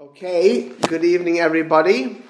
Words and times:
Okay, 0.00 0.70
good 0.88 1.04
evening, 1.04 1.40
everybody. 1.40 2.22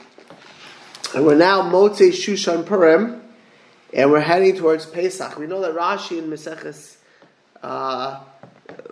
And 1.14 1.24
we're 1.24 1.36
now 1.36 1.62
Motzei 1.62 2.08
Shushan 2.08 2.66
Purim, 2.66 3.22
and 3.94 4.10
we're 4.10 4.18
heading 4.18 4.56
towards 4.56 4.86
Pesach. 4.86 5.38
We 5.38 5.46
know 5.46 5.60
that 5.60 5.76
Rashi 5.76 6.18
in 6.18 6.28
Meseches 6.28 6.96
uh, 7.62 8.24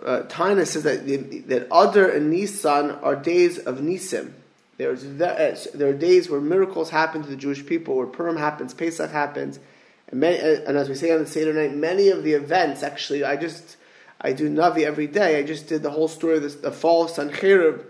uh, 0.01 0.63
says 0.63 0.83
that 0.83 1.05
that 1.49 1.67
Adar 1.69 2.07
and 2.07 2.29
Nisan 2.29 2.91
are 2.91 3.17
days 3.17 3.57
of 3.57 3.79
Nisim. 3.79 4.31
There's 4.77 5.03
uh, 5.03 5.57
there 5.73 5.89
are 5.89 5.93
days 5.93 6.29
where 6.29 6.39
miracles 6.39 6.89
happen 6.89 7.21
to 7.21 7.29
the 7.29 7.35
Jewish 7.35 7.65
people, 7.65 7.97
where 7.97 8.07
Purim 8.07 8.37
happens, 8.37 8.73
Pesach 8.73 9.11
happens, 9.11 9.59
and, 10.07 10.21
many, 10.21 10.39
uh, 10.39 10.61
and 10.65 10.77
as 10.77 10.87
we 10.87 10.95
say 10.95 11.11
on 11.11 11.19
the 11.19 11.27
Seder 11.27 11.51
night, 11.51 11.75
many 11.75 12.07
of 12.07 12.23
the 12.23 12.31
events. 12.31 12.81
Actually, 12.81 13.25
I 13.25 13.35
just 13.35 13.75
I 14.21 14.31
do 14.31 14.49
Navi 14.49 14.83
every 14.83 15.07
day. 15.07 15.37
I 15.37 15.43
just 15.43 15.67
did 15.67 15.83
the 15.83 15.91
whole 15.91 16.07
story 16.07 16.37
of 16.37 16.61
the 16.61 16.71
fall 16.71 17.03
of 17.03 17.11
Sancherib. 17.11 17.83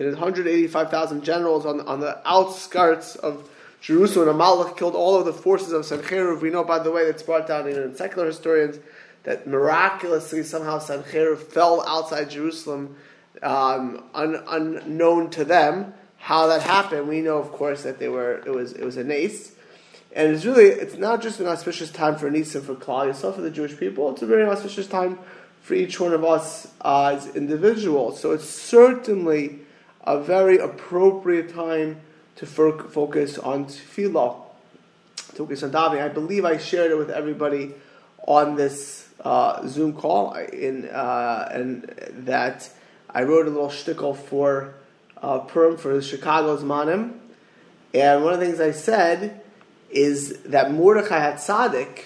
It 0.00 0.06
is 0.06 0.14
185,000 0.14 1.22
generals 1.22 1.66
on, 1.66 1.82
on 1.82 2.00
the 2.00 2.26
outskirts 2.26 3.16
of 3.16 3.50
Jerusalem. 3.82 4.30
Amalek 4.30 4.78
killed 4.78 4.94
all 4.94 5.16
of 5.16 5.26
the 5.26 5.32
forces 5.34 5.72
of 5.72 5.82
Sancherib. 5.82 6.40
We 6.40 6.48
know, 6.48 6.64
by 6.64 6.78
the 6.78 6.90
way, 6.90 7.04
that's 7.04 7.22
brought 7.22 7.46
down 7.46 7.68
in 7.68 7.94
secular 7.94 8.28
historians 8.28 8.78
that 9.24 9.46
miraculously 9.46 10.42
somehow 10.42 10.78
Sancherib 10.78 11.36
fell 11.36 11.86
outside 11.86 12.30
Jerusalem, 12.30 12.96
um, 13.42 14.02
un, 14.14 14.42
unknown 14.48 15.28
to 15.32 15.44
them. 15.44 15.92
How 16.16 16.46
that 16.46 16.62
happened, 16.62 17.06
we 17.06 17.20
know, 17.20 17.36
of 17.36 17.52
course, 17.52 17.82
that 17.82 17.98
they 17.98 18.08
were 18.08 18.38
it 18.46 18.54
was 18.54 18.72
it 18.72 18.84
was 18.84 18.96
a 18.96 19.04
nace, 19.04 19.52
and 20.14 20.34
it's 20.34 20.46
really 20.46 20.64
it's 20.64 20.96
not 20.96 21.20
just 21.20 21.40
an 21.40 21.46
auspicious 21.46 21.90
time 21.90 22.16
for 22.16 22.30
Nisim 22.30 22.62
for 22.62 22.74
Klal 22.74 23.10
Yisrael 23.10 23.34
for 23.34 23.40
the 23.42 23.50
Jewish 23.50 23.76
people. 23.76 24.10
It's 24.12 24.22
a 24.22 24.26
very 24.26 24.44
auspicious 24.44 24.86
time 24.86 25.18
for 25.60 25.74
each 25.74 26.00
one 26.00 26.14
of 26.14 26.24
us 26.24 26.72
as 26.82 27.34
individuals. 27.36 28.18
So 28.20 28.32
it's 28.32 28.48
certainly 28.48 29.59
a 30.04 30.20
very 30.20 30.58
appropriate 30.58 31.52
time 31.52 32.00
to 32.36 32.46
focus 32.46 33.38
on 33.38 33.66
tefillah, 33.66 34.36
to 35.16 35.36
focus 35.36 35.62
on 35.62 35.70
davening. 35.72 36.02
I 36.02 36.08
believe 36.08 36.44
I 36.44 36.56
shared 36.56 36.90
it 36.90 36.96
with 36.96 37.10
everybody 37.10 37.74
on 38.26 38.56
this 38.56 39.08
uh, 39.20 39.66
Zoom 39.66 39.92
call, 39.92 40.34
in 40.34 40.88
uh, 40.88 41.48
and 41.52 41.82
that 42.24 42.70
I 43.10 43.24
wrote 43.24 43.46
a 43.46 43.50
little 43.50 43.68
shtickle 43.68 44.16
for 44.16 44.74
uh, 45.20 45.40
Purim 45.40 45.76
for 45.76 45.94
the 45.94 46.02
Chicago's 46.02 46.62
Manim, 46.62 47.18
and 47.92 48.24
one 48.24 48.34
of 48.34 48.40
the 48.40 48.46
things 48.46 48.60
I 48.60 48.70
said 48.70 49.42
is 49.90 50.38
that 50.44 50.72
Mordechai 50.72 51.18
had 51.18 51.34
tzaddik, 51.34 52.04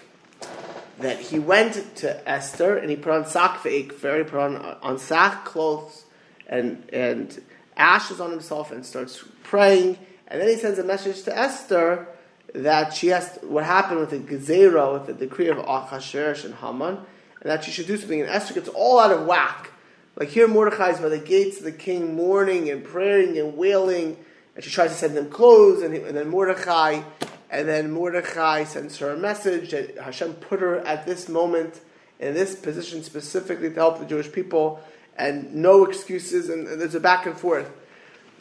that 0.98 1.20
he 1.20 1.38
went 1.38 1.96
to 1.96 2.28
Esther 2.28 2.76
and 2.76 2.90
he 2.90 2.96
put 2.96 3.12
on 3.12 3.24
sakveik, 3.24 3.92
very 3.92 4.24
put 4.24 4.40
on 4.40 4.56
on 4.82 4.98
sack 4.98 5.44
clothes 5.44 6.04
and 6.46 6.88
and 6.92 7.40
ashes 7.76 8.20
on 8.20 8.30
himself 8.30 8.70
and 8.70 8.84
starts 8.84 9.24
praying, 9.42 9.98
and 10.28 10.40
then 10.40 10.48
he 10.48 10.56
sends 10.56 10.78
a 10.78 10.84
message 10.84 11.22
to 11.22 11.36
Esther 11.36 12.08
that 12.54 12.94
she 12.94 13.08
has 13.08 13.38
to, 13.38 13.46
what 13.46 13.64
happened 13.64 14.00
with 14.00 14.10
the 14.10 14.18
gezerah, 14.18 14.92
with 14.92 15.06
the 15.06 15.12
decree 15.12 15.48
of 15.48 15.58
Achashverosh 15.58 16.44
and 16.44 16.54
Haman, 16.54 16.96
and 16.96 17.50
that 17.50 17.64
she 17.64 17.70
should 17.70 17.86
do 17.86 17.96
something. 17.96 18.20
And 18.20 18.30
Esther 18.30 18.54
gets 18.54 18.68
all 18.68 18.98
out 18.98 19.10
of 19.10 19.26
whack. 19.26 19.70
Like 20.16 20.28
here, 20.28 20.46
Mordechai 20.46 20.90
is 20.90 21.00
by 21.00 21.08
the 21.08 21.18
gates 21.18 21.58
of 21.58 21.64
the 21.64 21.72
king, 21.72 22.14
mourning 22.14 22.70
and 22.70 22.84
praying 22.84 23.36
and 23.38 23.56
wailing, 23.56 24.16
and 24.54 24.64
she 24.64 24.70
tries 24.70 24.90
to 24.90 24.96
send 24.96 25.18
him 25.18 25.28
clothes, 25.28 25.82
and, 25.82 25.94
he, 25.94 26.00
and 26.00 26.16
then 26.16 26.28
Mordechai, 26.28 27.02
and 27.50 27.68
then 27.68 27.90
Mordechai 27.90 28.64
sends 28.64 28.98
her 28.98 29.10
a 29.10 29.16
message 29.16 29.72
that 29.72 29.98
Hashem 29.98 30.34
put 30.34 30.60
her 30.60 30.78
at 30.80 31.06
this 31.06 31.28
moment 31.28 31.80
in 32.20 32.34
this 32.34 32.54
position 32.54 33.02
specifically 33.02 33.68
to 33.68 33.74
help 33.74 33.98
the 33.98 34.06
Jewish 34.06 34.30
people, 34.30 34.80
and 35.16 35.54
no 35.54 35.84
excuses, 35.84 36.48
and, 36.48 36.66
and 36.66 36.80
there's 36.80 36.94
a 36.94 37.00
back 37.00 37.26
and 37.26 37.36
forth. 37.36 37.70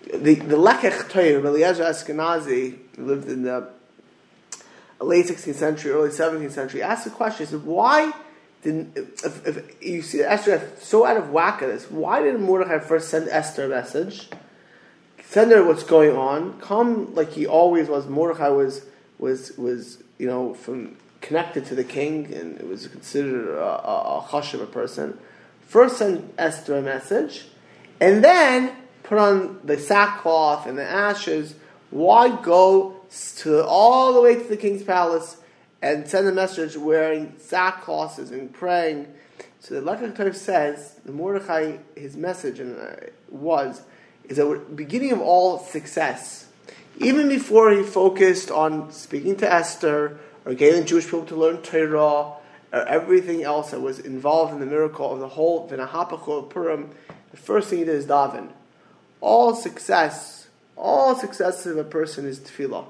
The 0.05 0.35
the 0.35 0.57
Lekech 0.57 1.09
Toyer, 1.09 1.43
Eliezer 1.43 1.83
Eskenazi, 1.83 2.77
lived 2.97 3.29
in 3.29 3.43
the 3.43 3.69
late 5.03 5.25
16th 5.25 5.55
century, 5.55 5.91
early 5.91 6.09
17th 6.09 6.51
century, 6.51 6.81
asked 6.81 7.05
the 7.05 7.09
question, 7.09 7.45
said, 7.45 7.63
why 7.63 8.13
didn't, 8.63 8.97
if, 8.97 9.45
if 9.45 9.83
you 9.83 10.01
see 10.01 10.21
Esther 10.21 10.71
so 10.79 11.05
out 11.05 11.17
of 11.17 11.31
whack 11.31 11.61
at 11.61 11.67
this, 11.67 11.91
why 11.91 12.21
didn't 12.21 12.41
Mordechai 12.41 12.79
first 12.79 13.09
send 13.09 13.27
Esther 13.27 13.65
a 13.65 13.69
message? 13.69 14.29
Send 15.25 15.51
her 15.51 15.63
what's 15.63 15.83
going 15.83 16.15
on, 16.15 16.59
come 16.59 17.13
like 17.15 17.33
he 17.33 17.45
always 17.45 17.89
was. 17.89 18.07
Mordechai 18.07 18.49
was, 18.49 18.85
was, 19.19 19.57
was 19.57 20.01
you 20.17 20.27
know, 20.27 20.53
from 20.53 20.97
connected 21.21 21.65
to 21.65 21.75
the 21.75 21.83
king 21.83 22.31
and 22.33 22.59
it 22.59 22.67
was 22.67 22.87
considered 22.87 23.57
a, 23.57 23.87
a, 23.87 24.17
a 24.17 24.19
hush 24.19 24.53
of 24.53 24.61
a 24.61 24.67
person. 24.67 25.17
First 25.73 25.97
send 25.97 26.31
Esther 26.37 26.77
a 26.77 26.81
message, 26.83 27.45
and 27.99 28.23
then 28.23 28.75
put 29.01 29.17
on 29.17 29.59
the 29.63 29.79
sackcloth 29.79 30.67
and 30.67 30.77
the 30.77 30.83
ashes. 30.83 31.55
Why 31.89 32.39
go 32.43 33.01
to 33.37 33.65
all 33.65 34.13
the 34.13 34.21
way 34.21 34.35
to 34.35 34.43
the 34.43 34.55
king's 34.55 34.83
palace 34.83 35.37
and 35.81 36.07
send 36.07 36.27
a 36.27 36.31
message 36.31 36.77
wearing 36.77 37.31
sackcloths 37.39 38.19
and 38.19 38.53
praying. 38.53 39.15
So 39.61 39.81
the 39.81 39.81
Lekach 39.81 40.35
says 40.35 40.99
the 41.05 41.11
Mordechai 41.11 41.77
his 41.95 42.15
message 42.15 42.59
and 42.59 42.79
uh, 42.79 43.07
was 43.31 43.81
is 44.25 44.37
the 44.37 44.63
beginning 44.75 45.11
of 45.11 45.21
all 45.21 45.57
success. 45.57 46.49
Even 46.99 47.29
before 47.29 47.71
he 47.71 47.81
focused 47.81 48.51
on 48.51 48.91
speaking 48.91 49.37
to 49.37 49.51
Esther 49.51 50.19
or 50.45 50.53
getting 50.53 50.85
Jewish 50.85 51.05
people 51.05 51.25
to 51.25 51.35
learn 51.35 51.63
Torah 51.63 51.99
or 51.99 52.42
Uh, 52.73 52.83
everything 52.87 53.43
else 53.43 53.71
that 53.71 53.79
was 53.79 53.99
involved 53.99 54.51
in 54.51 54.59
the 54.59 54.65
miracle 54.65 55.13
of 55.13 55.19
the 55.19 55.29
whole 55.29 55.69
Vinahapachol 55.69 56.43
of 56.43 56.49
Purim, 56.49 56.89
the 57.31 57.37
first 57.37 57.69
thing 57.69 57.79
he 57.79 57.85
did 57.85 57.95
is 57.95 58.07
daven. 58.07 58.49
All 59.21 59.55
success, 59.55 60.47
all 60.75 61.15
success 61.15 61.65
of 61.67 61.77
a 61.77 61.83
person 61.83 62.25
is 62.25 62.39
tefillah 62.39 62.85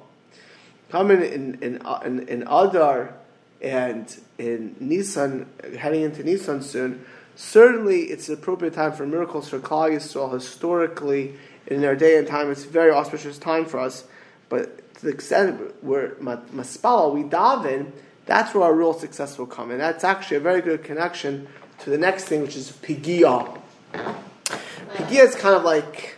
coming 0.93 1.23
in 1.23 1.57
in 1.63 1.81
uh, 1.83 1.99
in, 2.05 2.27
in 2.27 2.43
Adar 2.43 3.15
and 3.63 4.15
in 4.37 4.75
Nisan, 4.79 5.49
heading 5.79 6.03
into 6.03 6.23
Nisan 6.23 6.61
soon. 6.61 7.03
Certainly, 7.35 8.03
it's 8.03 8.29
an 8.29 8.35
appropriate 8.35 8.75
time 8.75 8.91
for 8.93 9.07
miracles 9.07 9.49
for 9.49 9.57
Klal 9.57 9.89
Yisrael. 9.89 10.31
Historically, 10.31 11.33
in 11.65 11.81
their 11.81 11.95
day 11.95 12.17
and 12.17 12.27
time, 12.27 12.51
it's 12.51 12.63
a 12.63 12.67
very 12.67 12.91
auspicious 12.91 13.39
time 13.39 13.65
for 13.65 13.79
us. 13.79 14.03
But 14.49 14.93
to 14.95 15.05
the 15.05 15.11
extent 15.11 15.83
where 15.83 16.09
maspala 16.21 17.11
we 17.11 17.23
daven, 17.23 17.91
that's 18.25 18.53
where 18.53 18.63
our 18.63 18.73
real 18.73 18.93
success 18.93 19.37
will 19.37 19.47
come, 19.47 19.71
and 19.71 19.79
that's 19.79 20.03
actually 20.03 20.37
a 20.37 20.41
very 20.41 20.61
good 20.61 20.83
connection 20.83 21.47
to 21.79 21.89
the 21.89 21.97
next 21.97 22.25
thing, 22.25 22.41
which 22.41 22.55
is 22.55 22.71
pigia. 22.71 23.59
Pigia 23.93 25.23
is 25.23 25.35
kind 25.35 25.55
of 25.55 25.63
like 25.63 26.17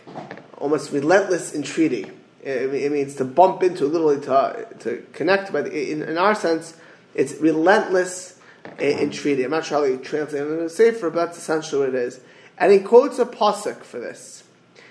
almost 0.58 0.92
relentless 0.92 1.54
entreaty 1.54 2.10
it 2.46 2.92
means 2.92 3.16
to 3.16 3.24
bump 3.24 3.62
into, 3.62 3.86
literally 3.86 4.20
to, 4.22 4.66
to 4.80 5.04
connect. 5.12 5.52
But 5.52 5.66
in, 5.66 6.02
in 6.02 6.16
our 6.16 6.34
sense, 6.34 6.76
it's 7.14 7.34
relentless 7.40 8.38
eh, 8.78 8.98
entreaty. 9.00 9.44
I'm 9.44 9.50
not 9.50 9.64
sure 9.64 9.78
how 9.78 9.84
you 9.84 9.98
translate 9.98 10.42
it 10.42 10.46
in 10.46 10.58
the 10.58 10.70
Sefer, 10.70 11.10
but 11.10 11.26
that's 11.26 11.38
essentially 11.38 11.80
what 11.80 11.88
it 11.90 11.94
is. 11.96 12.20
And 12.58 12.72
he 12.72 12.78
quotes 12.78 13.18
a 13.18 13.26
pasuk 13.26 13.82
for 13.82 13.98
this. 13.98 14.44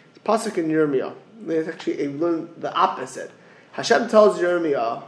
It's 0.10 0.20
pasuk 0.26 0.58
in 0.58 0.68
Yirmiyah. 0.68 1.16
It's 1.48 1.70
actually 1.70 2.04
a, 2.04 2.10
the 2.10 2.74
opposite. 2.74 3.32
Hashem 3.72 4.10
tells 4.10 4.40
Yirmiyah, 4.40 5.04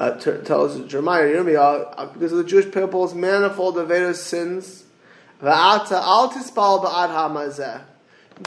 uh, 0.00 0.18
t- 0.18 0.38
tells 0.44 0.80
Jeremiah, 0.86 1.26
Yirmiyah, 1.26 1.94
uh, 1.96 2.06
because 2.06 2.32
of 2.32 2.38
the 2.38 2.44
Jewish 2.44 2.72
people's 2.72 3.14
manifold 3.14 3.76
Aveda's 3.76 4.20
sins, 4.20 4.84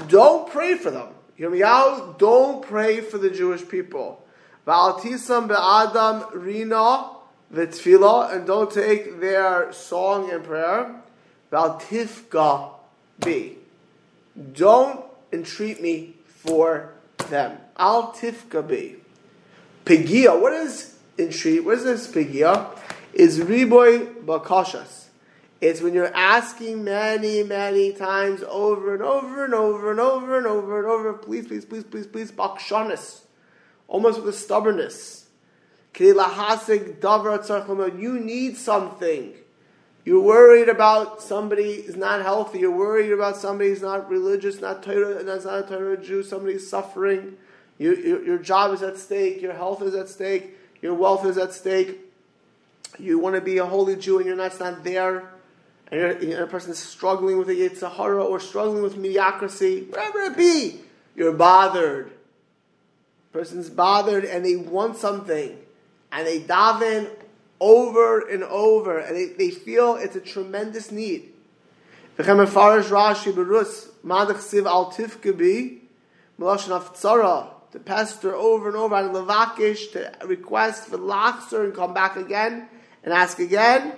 don't 0.08 0.50
pray 0.52 0.76
for 0.76 0.90
them. 0.90 1.10
Yirmiyahu, 1.40 2.18
don't 2.18 2.64
pray 2.64 3.02
for 3.02 3.20
the 3.20 3.30
Jewish 3.30 3.68
people. 3.68 4.26
Va'altisam 4.66 6.34
rina 6.34 7.10
v'tfila, 7.54 8.34
and 8.34 8.48
don't 8.48 8.72
take 8.72 9.20
their 9.20 9.72
song 9.74 10.32
and 10.32 10.44
prayer. 10.44 11.02
Va'altifka 11.52 12.72
be. 13.24 13.58
Don't 14.54 15.06
entreat 15.32 15.80
me 15.84 16.16
for 16.26 16.94
them. 17.30 17.60
Al 17.78 18.12
tifka 18.14 18.68
be. 18.68 18.96
Pigia, 19.86 20.40
what 20.40 20.54
is 20.54 20.93
entreat? 21.18 21.64
What 21.64 21.80
is 21.80 21.84
this 21.84 22.08
pigia? 22.08 22.78
Is 23.14 23.40
riboy 23.40 24.26
bakashas. 24.26 25.04
It's 25.64 25.82
when 25.82 25.94
you're 25.94 26.14
asking 26.14 26.84
many, 26.84 27.42
many 27.42 27.94
times 27.94 28.44
over 28.50 28.94
and 28.94 29.02
over 29.02 29.46
and 29.46 29.54
over 29.54 29.92
and 29.92 30.00
over 30.00 30.38
and 30.38 30.46
over 30.46 30.80
and 30.80 30.88
over, 30.88 31.14
please, 31.14 31.48
please, 31.48 31.64
please, 31.64 31.86
please, 31.86 32.06
please, 32.06 32.34
bakshanis. 32.34 33.22
Almost 33.88 34.24
with 34.24 34.36
a 34.36 34.38
stubbornness. 34.38 35.28
You 35.98 36.14
need 38.20 38.58
something. 38.58 39.34
You're 40.06 40.20
worried 40.20 40.68
about 40.68 41.22
somebody 41.22 41.72
is 41.72 41.96
not 41.96 42.22
healthy. 42.22 42.60
You're 42.60 42.72
worried 42.72 43.14
about 43.14 43.38
somebody 43.38 43.70
who's 43.70 43.82
not 43.82 44.10
religious, 44.10 44.60
not 44.60 44.84
Torah, 44.84 45.24
not 45.24 45.46
a 45.46 45.66
Torah 45.66 45.96
Jew. 45.96 46.24
Somebody's 46.24 46.70
suffering. 46.70 47.38
You, 47.78 47.96
your, 47.96 48.22
your 48.26 48.38
job 48.38 48.74
is 48.74 48.82
at 48.82 48.98
stake. 48.98 49.42
Your 49.42 49.54
health 49.54 49.82
is 49.82 49.96
at 49.96 50.10
stake. 50.10 50.58
Your 50.84 50.94
wealth 50.94 51.26
is 51.26 51.40
at 51.40 51.54
stake. 51.54 52.00
You 53.00 53.18
want 53.18 53.34
to 53.34 53.42
be 53.42 53.58
a 53.58 53.66
holy 53.66 53.96
Jew 53.96 54.18
and 54.18 54.28
you're 54.28 54.36
not, 54.36 54.60
not 54.60 54.84
there 54.84 55.34
and 55.94 56.34
a 56.34 56.48
person 56.48 56.72
is 56.72 56.80
struggling 56.80 57.38
with 57.38 57.50
a 57.50 57.54
Yitzhahara 57.54 58.26
or 58.26 58.40
struggling 58.40 58.82
with 58.82 58.98
mediocrity, 58.98 59.84
whatever 59.84 60.22
it 60.22 60.38
be, 60.38 60.80
You're 61.16 61.34
bothered. 61.34 62.12
Person's 63.32 63.70
bothered 63.70 64.26
and 64.26 64.44
they 64.44 64.56
want 64.56 64.98
something. 64.98 65.56
And 66.12 66.28
they 66.28 66.40
daven 66.40 67.10
over 67.60 68.28
and 68.28 68.44
over. 68.44 68.98
And 68.98 69.16
they, 69.16 69.26
they 69.34 69.52
feel 69.52 69.96
it's 69.96 70.16
a 70.16 70.20
tremendous 70.20 70.92
need. 70.92 71.32
To 77.74 77.80
pester 77.80 78.36
over 78.36 78.68
and 78.68 78.78
over 78.78 78.96
and 78.96 79.14
levakish 79.14 79.92
to 79.92 80.12
request 80.26 80.88
for 80.88 80.98
lachzer 81.00 81.64
and 81.66 81.74
come 81.74 81.92
back 81.94 82.16
again 82.16 82.70
and 83.04 83.12
ask 83.14 83.40
again. 83.40 83.94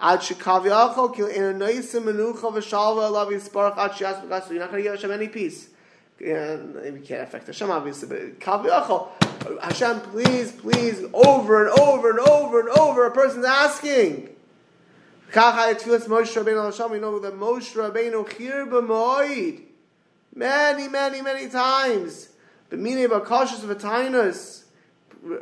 Ad 0.00 0.20
shekavyachol 0.20 1.14
kil 1.14 1.26
in 1.26 1.58
noisim 1.58 2.04
menucha 2.04 2.50
v'shalva 2.50 3.10
elav 3.10 3.30
yisparach 3.30 3.76
ad 3.76 3.92
shiyas 3.92 4.26
b'gas. 4.26 4.48
You're 4.50 4.60
not 4.60 4.70
going 4.70 4.82
to 4.82 4.88
give 4.88 4.94
Hashem 4.94 5.10
any 5.10 5.28
peace. 5.28 5.68
And 6.24 6.74
we 6.94 7.00
can't 7.00 7.22
affect 7.22 7.46
Hashem 7.48 7.70
obviously, 7.70 8.08
but 8.08 8.40
kavyachol. 8.40 9.08
Hashem, 9.62 10.00
please, 10.00 10.50
please, 10.52 11.04
over 11.12 11.66
and 11.66 11.78
over 11.78 12.10
and 12.10 12.20
over 12.20 12.60
and 12.60 12.70
over. 12.70 13.06
A 13.06 13.10
person's 13.10 13.44
asking. 13.44 14.30
Kacha 15.32 15.74
etfilas 15.74 16.06
Moshe 16.06 16.34
Rabbeinu 16.42 16.64
Hashem. 16.64 16.90
We 16.90 16.98
know 16.98 17.18
that 17.18 17.34
Moshe 17.34 17.74
Rabbeinu 17.74 18.26
chir 18.26 18.66
b'moed 18.66 19.60
many, 20.34 20.88
many, 20.88 21.20
many 21.20 21.48
times. 21.50 22.27
But 22.70 22.78
meaning 22.78 23.04
of 23.04 23.12
a 23.12 23.22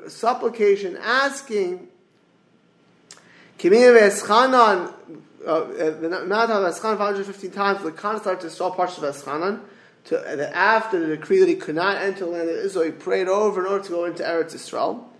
supplication, 0.09 0.97
asking 0.97 1.89
Kimiyah 3.59 4.11
Eschanan, 4.11 4.93
uh, 5.47 6.27
not 6.27 6.49
have 6.49 6.63
Eschanan 6.63 6.99
515 6.99 7.51
times, 7.51 7.83
the 7.83 7.93
Khan 7.93 8.21
started 8.21 8.43
to 8.43 8.51
saw 8.51 8.71
parts 8.71 8.99
of 8.99 9.05
Eschanan. 9.05 9.61
To, 10.05 10.57
after 10.57 11.01
the 11.01 11.17
decree 11.17 11.41
that 11.41 11.49
he 11.49 11.57
could 11.57 11.75
not 11.75 12.01
enter 12.01 12.21
the 12.21 12.31
land 12.31 12.49
of 12.49 12.57
Israel, 12.57 12.85
he 12.85 12.93
prayed 12.93 13.27
over 13.27 13.65
in 13.65 13.73
order 13.73 13.85
to 13.85 13.91
go 13.91 14.05
into 14.05 14.23
Eretz 14.23 14.55
Israel. 14.55 15.11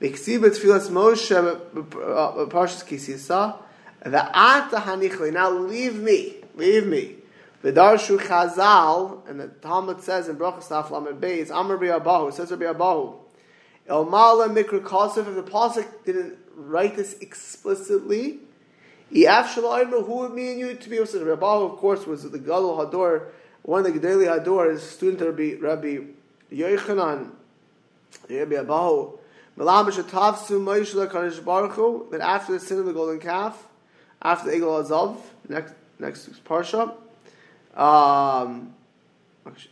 V'ksiba 0.00 0.48
tfilas 0.48 0.88
Moshe, 0.88 1.36
uh, 1.36 1.98
uh, 1.98 2.46
Parshas 2.46 2.82
Kisisa, 2.82 3.58
V'ata 4.02 4.82
hanichli, 4.82 5.30
now 5.30 5.50
leave 5.50 5.96
me, 5.96 6.36
leave 6.54 6.86
me. 6.86 7.16
V'darshu 7.62 8.18
Chazal, 8.18 9.28
and 9.28 9.38
the 9.40 9.48
Talmud 9.48 10.00
says 10.00 10.28
in 10.28 10.36
Brachas 10.36 10.68
Daf 10.68 10.90
Lamed 10.90 11.20
Beis, 11.20 11.50
Amar 11.50 11.76
Abahu, 11.78 12.32
says 12.32 12.50
Rabbi 12.50 12.64
Abahu, 12.64 13.16
El 13.86 14.04
Mala 14.06 14.48
Mikra 14.48 14.80
Kosef, 14.80 15.28
if 15.28 15.34
the 15.34 15.42
Pasuk 15.42 15.86
didn't 16.04 16.38
write 16.54 16.96
this 16.96 17.14
explicitly. 17.20 18.38
Who 19.12 20.16
would 20.18 20.32
mean 20.32 20.58
you 20.58 20.74
to 20.74 20.88
be 20.88 20.96
able 20.96 21.06
to 21.06 21.18
Rabbahu, 21.18 21.72
of 21.72 21.78
course, 21.78 22.06
was 22.06 22.30
the 22.30 22.38
Gadol 22.38 22.78
Hador, 22.78 23.26
one 23.62 23.84
of 23.84 23.92
the 23.92 23.98
Gedali 23.98 24.26
Hador, 24.26 24.70
his 24.70 24.82
student 24.82 25.20
Rabbi, 25.20 25.56
Rabbi 25.60 26.04
Yochanan, 26.52 27.32
Rabbi 28.28 28.54
Abahu. 28.54 29.18
Melamish 29.58 30.02
Atavsu 30.02 30.58
Moshe 30.58 30.94
LaKadosh 30.94 31.44
Baruch 31.44 31.72
Hu, 31.72 32.06
that 32.12 32.20
after 32.20 32.52
the 32.54 32.60
sin 32.60 32.78
of 32.78 32.86
the 32.86 32.92
golden 32.94 33.18
calf, 33.18 33.66
after 34.22 34.50
the 34.50 34.56
Egel 34.56 34.82
Azav, 34.82 35.18
next, 35.48 35.74
next 35.98 36.28
week's 36.28 36.40
Parsha, 36.40 36.94
um, 37.76 38.74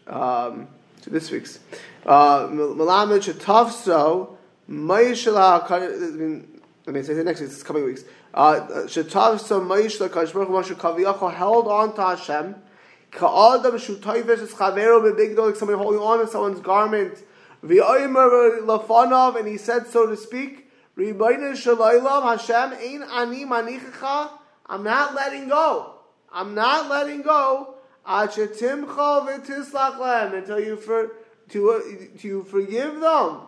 um, 0.07 0.69
so 1.03 1.11
this 1.11 1.31
week's, 1.31 1.61
uh, 2.07 2.47
Melamish 2.49 3.33
Atavsu, 3.33 4.37
Moshe 4.69 5.33
LaKadosh, 5.33 6.45
I 6.87 6.91
mean, 6.91 7.05
say 7.05 7.23
next 7.23 7.41
week, 7.41 7.51
it's 7.51 7.63
coming 7.63 7.85
weeks. 7.85 8.05
Uh, 8.33 8.61
Shetav 8.87 9.41
so 9.41 9.61
Maish 9.61 9.99
Baruch 9.99 10.49
Moshe 10.49 10.75
Kaviyachol 10.75 11.35
held 11.35 11.67
on 11.69 11.95
to 11.95 12.03
Hashem. 12.03 12.55
Ka'adam 13.11 13.75
Shutayvish 13.75 14.43
is 14.43 14.53
Chavero 14.53 15.03
Bebigdo, 15.03 15.47
like 15.47 15.57
somebody 15.57 15.79
holding 15.79 16.01
on 16.01 16.21
to 16.21 16.27
someone's 16.27 16.61
garment. 16.61 17.15
V'yoymer 17.65 18.61
Lafanav, 18.61 19.39
and 19.39 19.49
he 19.49 19.57
said, 19.57 19.87
so 19.87 20.07
to 20.07 20.17
speak, 20.17 20.71
Ribayna 20.97 21.53
Shalaylam 21.53 22.23
Hashem 22.23 22.73
Ein 22.73 23.03
Ani 23.11 23.45
Manichacha. 23.45 24.31
I'm 24.67 24.83
not 24.83 25.15
letting 25.15 25.49
go. 25.49 25.95
I'm 26.33 26.55
not 26.55 26.89
letting 26.89 27.23
go. 27.23 27.75
Until 28.09 28.49
you 30.61 30.77
for 30.77 31.11
to 31.51 31.71
uh, 31.71 31.81
to 32.21 32.43
forgive 32.45 33.01
them. 33.01 33.41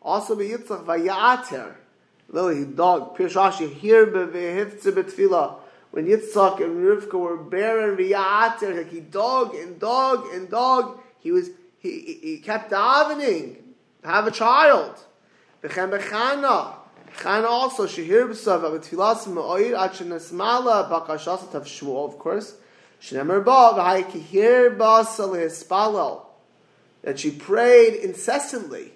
Also 0.00 0.36
be 0.36 0.48
Yitzchak 0.48 0.84
vayater. 0.84 1.74
Lily 2.28 2.64
dog 2.64 3.16
Pirshashi 3.16 3.72
here 3.72 4.06
bevehivtze 4.06 4.92
betfila. 4.92 5.56
When 5.90 6.06
Yitzchak 6.06 6.62
and 6.62 6.76
Rivka 6.84 7.18
were 7.18 7.36
barren 7.36 7.96
vayater, 7.96 8.76
like 8.76 8.90
he 8.90 9.00
dog 9.00 9.54
and 9.54 9.80
dog 9.80 10.26
and 10.32 10.48
dog, 10.48 11.00
he 11.18 11.32
was 11.32 11.50
he, 11.80 12.18
he 12.22 12.38
kept 12.38 12.70
davening 12.70 13.56
have 14.04 14.26
a 14.26 14.30
child. 14.30 14.94
Bechem 15.62 15.90
bechana. 15.90 16.77
Chana 17.18 17.46
also 17.46 17.86
shehir 17.86 18.28
b'sav 18.28 18.62
betfilas 18.62 19.26
ma'oir 19.26 19.76
at 19.76 19.92
shenesmala 19.92 20.88
bakashas 20.88 21.50
tav 21.50 21.64
shmuel 21.64 22.08
of 22.08 22.18
course. 22.18 22.54
Shenemer 23.02 23.44
ba 23.44 23.72
v'hai 23.74 24.04
kihir 24.04 24.78
ba 24.78 25.04
salih 25.04 26.20
that 27.02 27.18
she 27.18 27.30
prayed 27.30 27.94
incessantly. 27.94 28.92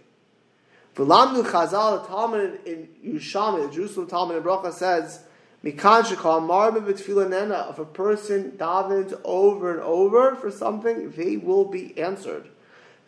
V'lamnu 0.94 1.42
Chazal, 1.44 2.02
the 2.02 2.08
Talmud 2.08 2.60
in 2.66 2.88
Yerushalmi, 3.04 3.68
the 3.68 3.74
Jerusalem 3.74 4.06
Talmud 4.06 4.36
in 4.36 4.42
Bracha 4.42 4.72
says, 4.72 5.20
Mikan 5.64 6.02
shekal 6.02 6.46
marbe 6.46 7.30
nena, 7.30 7.68
if 7.70 7.78
a 7.78 7.84
person 7.84 8.52
davens 8.52 9.18
over 9.24 9.72
and 9.72 9.80
over 9.80 10.34
for 10.36 10.50
something, 10.50 11.10
they 11.12 11.36
will 11.36 11.64
be 11.64 11.96
answered. 11.98 12.48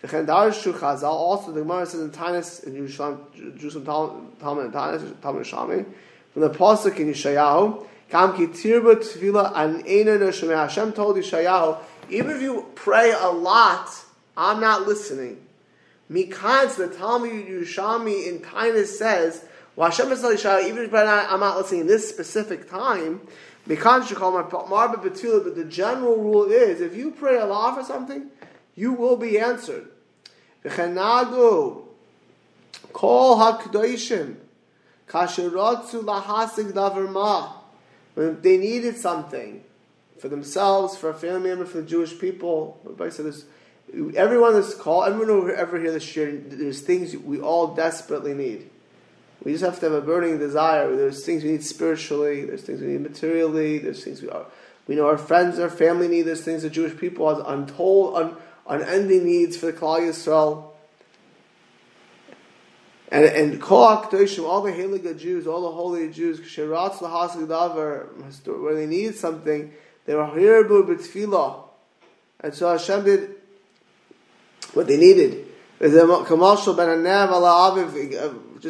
Chazal, 0.08 1.04
also 1.04 1.52
the 1.52 1.60
Gemara 1.60 1.86
says 1.86 2.00
in 2.00 2.10
Tanis, 2.10 2.64
in 2.64 2.74
Yerushalmi, 2.74 3.58
Jerusalem 3.58 4.32
Talmud 4.40 4.66
in 4.66 4.72
Tanis, 4.72 5.20
Talmud 5.20 5.44
Shami, 5.44 5.86
from 6.32 6.42
the 6.42 6.50
Pasuk 6.50 6.98
in 6.98 7.08
Yeshayahu, 7.08 7.86
Kam 8.10 8.36
ki 8.36 8.46
tirba 8.46 8.96
tefillah 8.96 9.52
an 9.56 9.82
eina 9.82 10.18
neshemeh. 10.18 10.54
Hashem 10.54 10.92
told 10.92 11.16
Yeshayahu, 11.16 11.78
even 12.10 12.36
if 12.36 12.42
you 12.42 12.66
pray 12.74 13.12
a 13.12 13.30
lot, 13.30 13.88
I'm 14.36 14.60
not 14.60 14.86
listening. 14.86 15.44
Mikans, 16.10 16.76
the 16.76 16.88
Talmud 16.88 17.32
Yerushalmi 17.32 18.28
in 18.28 18.40
Tainus 18.40 18.86
says, 18.86 19.44
well, 19.74 19.90
Hashem 19.90 20.12
is 20.12 20.22
even 20.22 20.84
if 20.84 20.94
I'm 20.94 21.40
not 21.40 21.56
listening 21.56 21.82
in 21.82 21.86
this 21.86 22.08
specific 22.08 22.70
time, 22.70 23.20
Mikans 23.66 24.10
my 24.12 24.42
Marba 24.42 25.02
Betula, 25.02 25.42
but 25.42 25.56
the 25.56 25.64
general 25.64 26.16
rule 26.16 26.44
is 26.44 26.80
if 26.80 26.94
you 26.94 27.10
pray 27.10 27.38
a 27.38 27.46
lot 27.46 27.76
for 27.76 27.84
something, 27.84 28.28
you 28.76 28.92
will 28.92 29.16
be 29.16 29.38
answered. 29.40 29.88
V'chenagu, 30.64 31.82
kol 32.92 33.36
kasherotzu 35.08 36.02
lahasig 36.02 36.72
davar 36.72 37.52
When 38.14 38.40
they 38.40 38.56
needed 38.56 38.96
something 38.96 39.62
for 40.18 40.28
themselves, 40.28 40.96
for 40.96 41.10
a 41.10 41.14
family 41.14 41.50
member, 41.50 41.64
for 41.66 41.78
the 41.78 41.86
Jewish 41.86 42.18
people, 42.18 42.80
everybody 42.84 43.10
said 43.10 43.26
this 43.26 43.44
everyone 44.16 44.54
that's 44.54 44.74
called, 44.74 45.06
everyone 45.08 45.28
who 45.28 45.50
ever 45.50 45.78
hear 45.78 45.92
this 45.92 46.02
shir, 46.02 46.32
there's 46.32 46.80
things 46.80 47.16
we 47.16 47.40
all 47.40 47.74
desperately 47.74 48.34
need. 48.34 48.70
We 49.44 49.52
just 49.52 49.64
have 49.64 49.78
to 49.80 49.86
have 49.86 49.92
a 49.92 50.00
burning 50.00 50.38
desire. 50.38 50.94
There's 50.96 51.24
things 51.24 51.44
we 51.44 51.52
need 51.52 51.64
spiritually. 51.64 52.44
There's 52.44 52.62
things 52.62 52.80
we 52.80 52.88
need 52.88 53.02
materially. 53.02 53.78
There's 53.78 54.02
things 54.02 54.22
we 54.22 54.30
are. 54.30 54.46
We 54.86 54.96
know 54.96 55.06
our 55.06 55.18
friends, 55.18 55.58
our 55.58 55.68
family 55.68 56.08
need. 56.08 56.22
There's 56.22 56.42
things 56.42 56.62
the 56.62 56.70
Jewish 56.70 56.96
people 56.96 57.28
has 57.28 57.44
untold, 57.46 58.16
un, 58.16 58.36
unending 58.68 59.24
needs 59.24 59.56
for 59.56 59.66
the 59.66 59.72
Klal 59.72 60.00
Yisrael. 60.00 60.70
And 63.10 63.24
and 63.24 63.62
all 63.62 64.62
the 64.62 64.72
Haliga 64.72 65.16
Jews, 65.18 65.46
all 65.46 65.62
the 65.62 65.70
holy 65.70 66.10
Jews, 66.10 66.40
where 68.62 68.74
they 68.74 68.86
need 68.86 69.14
something, 69.14 69.72
they 70.06 70.14
were 70.14 70.26
here 70.38 70.64
b'tfilah. 70.64 71.62
And 72.40 72.54
so 72.54 72.70
Hashem 72.70 73.04
did 73.04 73.36
what 74.72 74.86
they 74.86 74.96
needed. 74.96 75.46
Just 75.80 75.96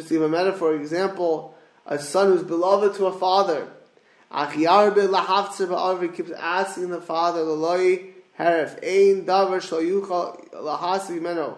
to 0.07 0.13
give 0.13 0.21
a 0.21 0.29
metaphor, 0.29 0.75
example, 0.75 1.55
a 1.85 1.97
son 1.99 2.27
who's 2.27 2.43
beloved 2.43 2.95
to 2.97 3.05
a 3.05 3.13
father. 3.13 3.67
He 4.51 4.65
keeps 6.09 6.31
asking 6.31 6.89
the 6.89 7.01
father, 7.01 7.41
Ein 8.37 9.25
Davar 9.25 9.61
Lahasi 10.53 11.21
Meno. 11.21 11.57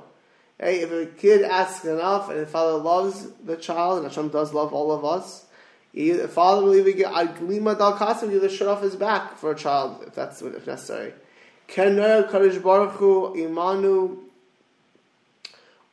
Hey, 0.59 0.81
if 0.81 0.91
a 0.91 1.05
kid 1.05 1.43
asks 1.43 1.85
enough 1.85 2.29
and 2.29 2.39
the 2.39 2.45
father 2.45 2.77
loves 2.77 3.27
the 3.43 3.55
child, 3.55 3.99
and 3.99 4.07
Hashem 4.07 4.29
does 4.29 4.53
love 4.53 4.73
all 4.73 4.91
of 4.91 5.03
us, 5.03 5.45
the 5.93 6.27
father 6.27 6.63
will 6.63 6.75
even 6.75 6.95
get 6.97 7.11
Glima 7.11 7.77
Dal 7.77 7.97
Kasim, 7.97 8.29
give 8.29 8.41
the 8.41 8.49
shirt 8.49 8.67
off 8.67 8.81
his 8.81 8.95
back 8.95 9.37
for 9.37 9.51
a 9.51 9.55
child, 9.55 10.03
if 10.05 10.13
that's 10.13 10.41
if 10.41 10.67
necessary. 10.67 11.13
Kener 11.67 12.29
Kadosh 12.29 12.61
Baruch 12.61 12.93
Hu 12.93 13.35
Imanu 13.35 14.19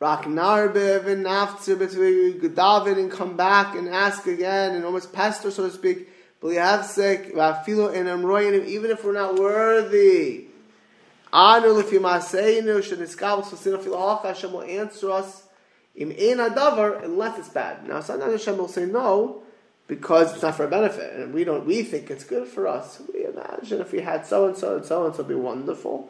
Raknarbev 0.01 1.07
and 1.07 1.25
Naftzir 1.25 1.79
between 1.79 2.55
David 2.55 2.99
and 2.99 3.11
come 3.11 3.37
back 3.37 3.75
and 3.75 3.89
ask 3.89 4.27
again 4.27 4.75
and 4.75 4.85
almost 4.85 5.13
pester, 5.13 5.51
so 5.51 5.67
to 5.67 5.75
speak. 5.75 6.09
B'lihavsek 6.43 7.33
v'afilu 7.33 7.95
and 7.95 8.07
Amroyanim, 8.07 8.67
even 8.67 8.91
if 8.91 9.03
we're 9.03 9.13
not 9.13 9.39
worthy 9.39 10.49
Anu 11.35 11.75
lefi 11.75 11.99
maaseinu 11.99 12.79
sheniskabel 12.79 13.45
sosina 13.45 13.83
fil 13.83 13.95
halacha. 13.95 14.27
Hashem 14.27 14.53
will 14.53 14.63
answer 14.63 15.11
us 15.11 15.43
im 15.97 16.11
ein 16.11 16.39
adavar 16.39 17.03
unless 17.03 17.41
it's 17.41 17.49
bad. 17.49 17.89
Now 17.89 17.99
sometimes 17.99 18.45
Hashem 18.45 18.57
will 18.57 18.69
say 18.69 18.87
no 18.87 19.43
because 19.89 20.33
it's 20.33 20.43
not 20.43 20.55
for 20.55 20.65
a 20.65 20.69
benefit, 20.69 21.13
and 21.15 21.35
we 21.35 21.43
don't. 21.43 21.67
We 21.67 21.83
think 21.83 22.09
it's 22.09 22.23
good 22.23 22.47
for 22.47 22.69
us. 22.69 23.03
We 23.13 23.27
imagine 23.27 23.81
if 23.81 23.91
we 23.91 24.01
had 24.01 24.25
so 24.25 24.47
and 24.47 24.57
so 24.57 24.77
and 24.77 24.87
so 24.87 25.07
and 25.07 25.15
so, 25.15 25.23
it'd 25.23 25.29
be 25.29 25.35
wonderful. 25.35 26.09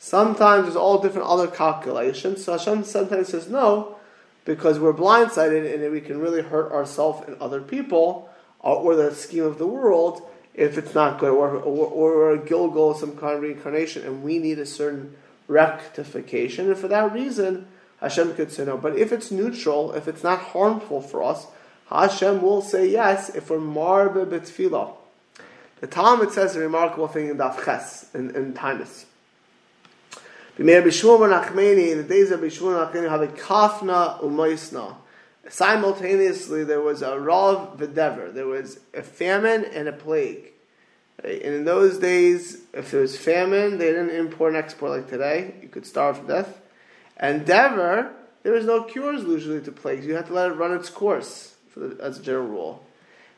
Sometimes 0.00 0.64
there's 0.64 0.76
all 0.76 1.00
different 1.00 1.28
other 1.28 1.46
calculations. 1.46 2.44
So 2.44 2.52
Hashem 2.58 2.82
sometimes 2.82 3.28
says 3.28 3.48
no 3.48 3.96
because 4.44 4.80
we're 4.80 4.92
blindsided 4.92 5.72
and 5.72 5.92
we 5.92 6.00
can 6.00 6.18
really 6.18 6.42
hurt 6.42 6.72
ourselves 6.72 7.26
and 7.28 7.40
other 7.40 7.60
people 7.60 8.28
or 8.58 8.96
the 8.96 9.14
scheme 9.14 9.44
of 9.44 9.58
the 9.58 9.68
world 9.68 10.28
if 10.54 10.78
it's 10.78 10.94
not 10.94 11.18
good, 11.18 11.30
or, 11.30 11.50
or, 11.56 11.86
or 11.86 12.32
a 12.32 12.38
Gilgal, 12.38 12.94
some 12.94 13.16
kind 13.16 13.36
of 13.36 13.42
reincarnation, 13.42 14.04
and 14.04 14.22
we 14.22 14.38
need 14.38 14.58
a 14.58 14.66
certain 14.66 15.16
rectification. 15.48 16.68
And 16.68 16.78
for 16.78 16.88
that 16.88 17.12
reason, 17.12 17.66
Hashem 18.00 18.34
could 18.34 18.52
say 18.52 18.64
no. 18.64 18.76
But 18.76 18.96
if 18.96 19.12
it's 19.12 19.30
neutral, 19.30 19.92
if 19.92 20.06
it's 20.06 20.22
not 20.22 20.38
harmful 20.38 21.00
for 21.00 21.22
us, 21.22 21.46
Hashem 21.90 22.40
will 22.40 22.62
say 22.62 22.88
yes 22.88 23.30
if 23.30 23.50
we're 23.50 23.58
marbe 23.58 24.26
betfilah. 24.26 24.94
The 25.80 25.86
Talmud 25.86 26.32
says 26.32 26.56
a 26.56 26.60
remarkable 26.60 27.08
thing 27.08 27.28
in 27.28 27.36
Daf 27.36 27.64
Ches, 27.64 28.14
in, 28.14 28.34
in 28.34 28.54
Tainus. 28.54 29.04
In 30.56 30.66
the 30.66 30.72
days 30.72 30.86
of 32.30 32.40
Bishmur 32.40 32.92
Nachmeni, 32.92 33.10
have 33.10 33.22
a 33.22 33.26
kafna 33.26 34.22
umoisna. 34.22 34.94
Simultaneously, 35.48 36.64
there 36.64 36.80
was 36.80 37.02
a 37.02 37.18
rav 37.18 37.78
v'dever. 37.78 38.32
There 38.32 38.46
was 38.46 38.80
a 38.94 39.02
famine 39.02 39.64
and 39.64 39.88
a 39.88 39.92
plague. 39.92 40.52
And 41.22 41.42
in 41.42 41.64
those 41.64 41.98
days, 41.98 42.62
if 42.72 42.90
there 42.90 43.00
was 43.00 43.16
famine, 43.16 43.78
they 43.78 43.86
didn't 43.86 44.10
import 44.10 44.54
and 44.54 44.62
export 44.62 44.92
like 44.92 45.08
today. 45.08 45.54
You 45.62 45.68
could 45.68 45.86
starve 45.86 46.20
to 46.20 46.26
death. 46.26 46.60
And 47.16 47.46
dever, 47.46 48.12
there 48.42 48.52
was 48.52 48.64
no 48.64 48.82
cures 48.82 49.22
usually 49.22 49.60
to 49.62 49.72
plagues. 49.72 50.06
You 50.06 50.14
had 50.14 50.26
to 50.26 50.32
let 50.32 50.50
it 50.50 50.54
run 50.54 50.74
its 50.74 50.90
course 50.90 51.54
the, 51.76 51.96
as 52.00 52.18
a 52.18 52.22
general 52.22 52.46
rule. 52.46 52.86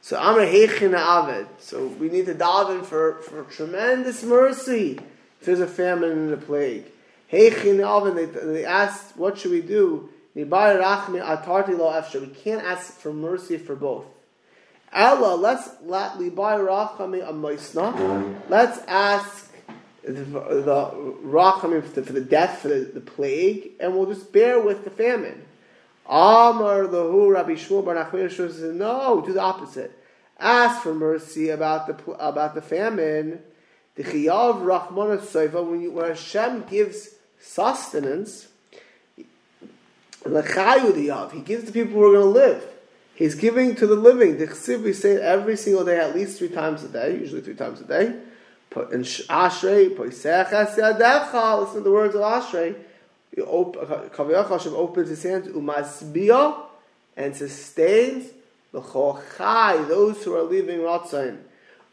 So 0.00 0.18
I'm 0.18 0.38
a 0.38 0.46
heichina 0.46 0.98
avid. 0.98 1.46
So 1.58 1.86
we 1.86 2.08
need 2.08 2.26
to 2.26 2.34
daven 2.34 2.84
for, 2.84 3.20
for 3.22 3.42
tremendous 3.44 4.22
mercy 4.22 4.98
if 5.40 5.46
there's 5.46 5.60
a 5.60 5.66
famine 5.66 6.10
and 6.10 6.32
a 6.32 6.36
plague. 6.36 6.84
Heichin 7.32 7.84
avid. 7.84 8.16
They, 8.16 8.40
they 8.46 8.64
asked, 8.64 9.16
what 9.16 9.38
should 9.38 9.50
we 9.50 9.60
do? 9.60 10.08
We 10.36 10.44
can't 12.28 12.62
ask 12.62 12.92
for 12.98 13.12
mercy 13.12 13.56
for 13.56 13.74
both. 13.74 14.04
Ella, 14.92 15.34
let's 15.34 15.68
let 15.82 16.18
Let's 18.48 18.78
ask 18.86 19.52
the, 20.04 20.12
the 20.12 21.82
for, 21.82 22.00
the 22.00 22.20
death, 22.20 22.58
for 22.58 22.68
the, 22.68 22.90
the 22.94 23.00
plague, 23.00 23.70
and 23.80 23.96
we'll 23.96 24.06
just 24.12 24.30
bear 24.30 24.60
with 24.60 24.84
the 24.84 24.90
famine. 24.90 25.46
Amar 26.06 26.84
lahu 26.84 27.32
Rabbi 27.32 27.52
Shmuel 27.52 27.84
Bar 27.84 28.28
says, 28.28 28.60
no, 28.60 29.22
do 29.26 29.32
the 29.32 29.40
opposite. 29.40 29.90
Ask 30.38 30.82
for 30.82 30.94
mercy 30.94 31.48
about 31.48 31.86
the 31.86 32.12
about 32.12 32.54
the 32.54 32.60
famine. 32.60 33.40
The 33.94 34.04
chiyav 34.04 34.60
rachmana 34.60 35.80
you, 35.80 35.90
when 35.92 36.08
Hashem 36.08 36.64
gives 36.68 37.14
sustenance, 37.40 38.48
he 40.28 41.40
gives 41.40 41.64
to 41.64 41.72
people 41.72 41.92
who 41.92 42.04
are 42.04 42.12
going 42.12 42.20
to 42.20 42.40
live. 42.40 42.64
He's 43.14 43.34
giving 43.34 43.74
to 43.76 43.86
the 43.86 43.94
living. 43.94 44.38
The 44.38 44.46
chsiv 44.46 44.82
we 44.82 44.92
say 44.92 45.20
every 45.20 45.56
single 45.56 45.84
day, 45.84 45.98
at 45.98 46.14
least 46.14 46.38
three 46.38 46.50
times 46.50 46.84
a 46.84 46.88
day, 46.88 47.18
usually 47.18 47.40
three 47.40 47.54
times 47.54 47.80
a 47.80 47.84
day. 47.84 48.14
In 48.76 49.02
Ashrei, 49.02 49.98
listen 49.98 51.74
to 51.74 51.80
the 51.80 51.90
words 51.90 52.14
of 52.14 52.20
Ashrei. 52.20 52.76
Kaviyach 53.34 54.48
Hashem 54.48 54.74
opens 54.74 55.08
his 55.08 55.22
hands, 55.22 55.48
umasbiyah, 55.48 56.62
and 57.16 57.34
sustains 57.34 58.32
the 58.72 58.82
chochai, 58.82 59.88
those 59.88 60.22
who 60.22 60.34
are 60.34 60.42
leaving 60.42 60.80
Ratzain. 60.80 61.38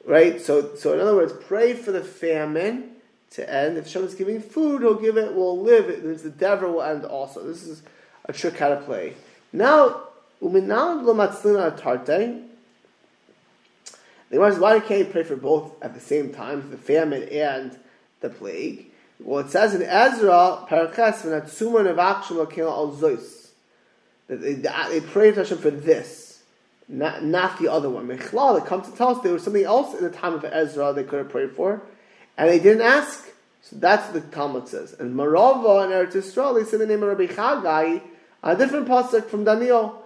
Right? 0.06 0.42
So, 0.42 0.75
so 0.75 0.94
in 0.94 1.00
other 1.00 1.16
words, 1.16 1.34
pray 1.48 1.74
for 1.74 1.92
the 1.92 2.04
famine 2.04 2.92
to 3.32 3.50
end. 3.50 3.78
If 3.78 3.86
Hashem 3.86 4.04
is 4.04 4.16
giving 4.16 4.42
food, 4.42 4.82
he'll 4.82 4.96
give 4.96 5.18
it, 5.18 5.34
We'll 5.34 5.60
live. 5.60 5.90
It, 5.90 6.24
the 6.24 6.30
devil 6.30 6.74
will 6.74 6.84
end 6.84 7.06
also. 7.06 7.44
This 7.44 7.63
is 7.63 7.84
a 8.25 8.34
trick 8.34 8.58
how 8.58 8.70
to 8.70 8.77
play. 8.77 9.13
Now, 9.51 10.03
uminal 10.42 11.03
lomatzlina 11.03 11.80
tarte. 11.80 12.44
The 14.30 14.38
question 14.38 14.56
is, 14.56 14.60
why 14.60 14.80
can't 14.80 15.00
you 15.00 15.06
pray 15.06 15.24
for 15.24 15.36
both 15.36 15.72
at 15.84 15.94
the 15.94 16.00
same 16.00 16.34
time, 16.34 16.72
the 16.72 16.77
famine 16.77 17.24
and 17.30 17.77
the 18.22 18.30
plague? 18.30 18.88
Well, 19.20 19.46
it 19.46 19.51
says 19.51 19.75
in 19.75 19.84
Ezra, 19.84 20.65
Paraches, 20.68 21.22
v'natsuma 21.22 21.86
nevakshim 21.86 22.38
l'kel 22.38 22.68
al 22.68 22.92
zois. 22.94 23.50
That 24.27 24.42
they, 24.42 24.53
they 24.53 25.01
prayed 25.01 25.36
to 25.36 25.42
Hashem 25.42 25.60
for 25.60 25.70
this, 25.70 26.42
not, 26.88 27.24
not 27.24 27.60
the 27.60 27.68
other 27.68 27.89
one. 27.89 28.08
Mechlal, 28.08 28.58
it 28.58 28.65
comes 28.65 28.89
to 28.89 28.96
tell 28.96 29.10
us 29.10 29.22
there 29.22 29.34
was 29.34 29.44
something 29.44 29.63
else 29.63 29.94
in 29.94 30.03
the 30.03 30.10
time 30.10 30.34
of 30.34 30.44
Ezra 30.46 30.94
they 30.94 31.03
could 31.03 31.20
have 31.20 31.30
prayed 31.30 31.51
for, 31.51 31.84
and 32.38 32.50
they 32.50 32.60
didn't 32.60 32.82
ask. 32.82 33.30
So 33.62 33.75
that's 33.77 34.12
what 34.12 34.22
the 34.22 34.36
Talmud 34.36 34.68
says. 34.68 34.94
And 34.94 35.15
Marava 35.15 35.84
and 35.84 35.94
Eretz 35.94 36.13
Yisrael, 36.13 36.60
they 36.60 36.70
say 36.70 36.77
the 36.77 36.86
name 36.86 37.01
of 37.03 37.10
Rabbi 37.10 37.32
Chagai, 37.32 38.01
a 38.44 38.56
different 38.56 38.88
pasuk 38.88 39.26
from 39.28 39.44
Daniel. 39.46 40.04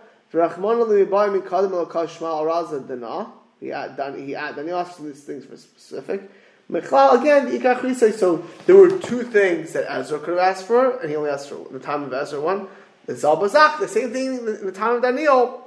Dana. 2.88 3.32
He 3.60 3.68
had, 3.70 4.16
he 4.18 4.32
had, 4.34 4.56
Daniel 4.56 4.80
asked 4.80 5.04
these 5.04 5.24
things 5.24 5.46
for 5.46 5.58
specific. 5.58 6.30
Mechlal, 6.70 7.22
again, 7.22 8.14
So 8.14 8.46
there 8.66 8.76
were 8.76 8.92
two 9.00 9.24
things 9.24 9.74
that 9.74 9.90
Ezra 9.90 10.20
could 10.20 10.38
have 10.38 10.40
asked 10.40 10.68
for, 10.68 11.00
and 11.00 11.10
he 11.10 11.16
only 11.16 11.30
asked 11.30 11.50
for 11.50 11.66
the 11.72 11.80
time 11.80 12.04
of 12.04 12.14
Ezra. 12.14 12.42
One, 12.42 12.68
the 13.06 13.14
Zalbazak, 13.14 13.80
the 13.80 13.88
same 13.88 14.12
thing 14.12 14.38
in 14.40 14.66
the 14.66 14.72
time 14.72 14.96
of 14.96 15.02
Daniel. 15.02 15.66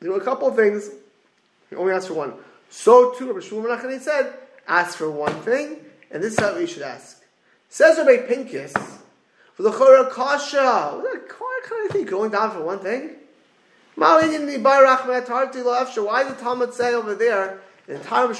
There 0.00 0.10
were 0.10 0.18
a 0.18 0.24
couple 0.24 0.48
of 0.48 0.56
things. 0.56 0.90
He 1.70 1.76
only 1.76 1.92
asked 1.92 2.08
for 2.08 2.14
one. 2.14 2.32
So 2.70 3.12
too, 3.12 3.30
Rabbi 3.30 3.46
Shmuel 3.46 3.66
Menachem 3.66 4.00
said, 4.00 4.32
ask 4.66 4.96
for 4.96 5.10
one 5.10 5.34
thing, 5.42 5.76
and 6.10 6.22
this 6.22 6.32
is 6.32 6.40
how 6.40 6.56
you 6.56 6.66
should 6.66 6.82
ask. 6.82 7.22
Says 7.68 7.98
Rabbi 7.98 8.26
Pinkus, 8.26 9.00
for 9.54 9.62
the 9.62 9.70
Chora 9.70 10.10
Kasha, 10.10 11.00
what 11.00 11.64
kind 11.64 11.86
of 11.86 11.92
thing? 11.92 12.04
Going 12.06 12.30
down 12.30 12.50
for 12.50 12.62
one 12.62 12.80
thing? 12.80 13.10
Why 13.94 14.20
did 14.22 14.40
the 14.40 16.36
Talmud 16.40 16.74
say 16.74 16.94
over 16.94 17.14
there, 17.14 17.60
in 17.86 17.98
the 17.98 18.04
time 18.04 18.30
of 18.30 18.36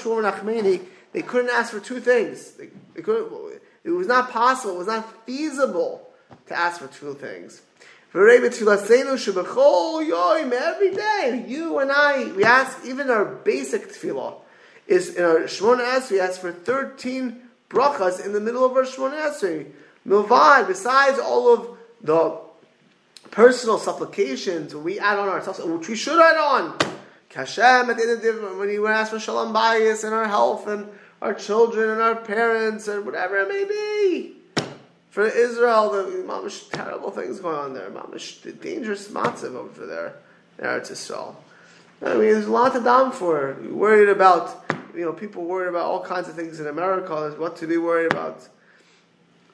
they 1.13 1.23
couldn't 1.23 1.51
ask 1.51 1.73
for 1.73 1.79
two 1.81 2.01
things. 2.01 2.51
They, 2.53 2.71
they 2.95 3.03
it 3.85 3.91
was 3.91 4.07
not 4.09 4.31
possible, 4.31 4.75
it 4.75 4.79
was 4.79 4.87
not 4.89 5.27
feasible 5.27 6.09
to 6.47 6.59
ask 6.59 6.81
for 6.81 6.89
two 6.89 7.15
things. 7.15 7.63
Every 8.13 8.51
day, 10.95 11.45
you 11.49 11.79
and 11.79 11.93
I, 11.93 12.33
we 12.35 12.45
ask, 12.45 12.85
even 12.85 13.11
our 13.11 13.25
basic 13.25 13.89
tefillah, 13.89 14.37
is 14.87 15.15
in 15.15 15.25
our 15.25 15.41
Shemona 15.41 15.85
Esrei, 15.97 16.11
we 16.13 16.21
ask 16.21 16.41
for 16.41 16.53
13 16.53 17.41
brachas 17.71 18.25
in 18.25 18.33
the 18.33 18.41
middle 18.41 18.65
of 18.65 18.73
our 18.73 18.85
Shemona 18.85 19.31
Esrei. 19.31 19.67
Milvad, 20.07 20.67
besides 20.67 21.19
all 21.19 21.53
of 21.53 21.79
the 22.03 22.41
personal 23.31 23.79
supplications 23.79 24.75
we 24.75 24.99
add 24.99 25.19
on 25.19 25.29
ourselves, 25.29 25.61
which 25.61 25.89
we 25.89 25.97
should 25.97 26.21
add 26.21 26.37
on. 26.37 26.79
Kashem, 27.31 27.89
at 27.89 27.97
the 27.97 28.03
end 28.03 28.11
of 28.13 28.23
the 28.23 28.33
day, 28.33 28.57
when 28.57 28.71
you 28.71 28.87
ask 28.87 29.11
for 29.11 29.19
shalom 29.19 29.53
bayis 29.53 30.05
and 30.05 30.15
our 30.15 30.29
health 30.29 30.69
and 30.69 30.89
our 31.21 31.35
children 31.35 31.91
and 31.91 32.01
our 32.01 32.15
parents 32.15 32.87
and 32.87 33.05
whatever 33.05 33.39
it 33.39 33.49
may 33.49 33.65
be. 33.65 34.37
For 35.11 35.27
Israel, 35.27 35.91
the 35.91 36.03
mamish 36.27 36.71
terrible 36.71 37.11
things 37.11 37.41
going 37.41 37.57
on 37.57 37.75
there. 37.75 37.91
Mamish 37.91 38.61
dangerous 38.61 39.09
matzav 39.09 39.55
over 39.55 39.87
there. 39.87 40.15
There 40.59 40.77
it's 40.77 40.91
Israel. 40.91 41.43
I 42.03 42.11
mean, 42.11 42.19
there's 42.21 42.47
a 42.47 42.51
lot 42.51 42.73
to 42.75 42.81
down 42.81 43.11
for. 43.11 43.57
You're 43.63 43.75
worried 43.75 44.09
about, 44.09 44.65
you 44.95 45.05
know, 45.05 45.13
people 45.13 45.45
worried 45.45 45.69
about 45.71 45.87
all 45.87 46.05
kinds 46.05 46.29
of 46.29 46.35
things 46.35 46.61
in 46.61 46.67
America. 46.67 47.15
There's 47.21 47.39
what 47.39 47.57
to 47.57 47.67
be 47.67 47.79
worried 47.79 48.13
about. 48.13 48.49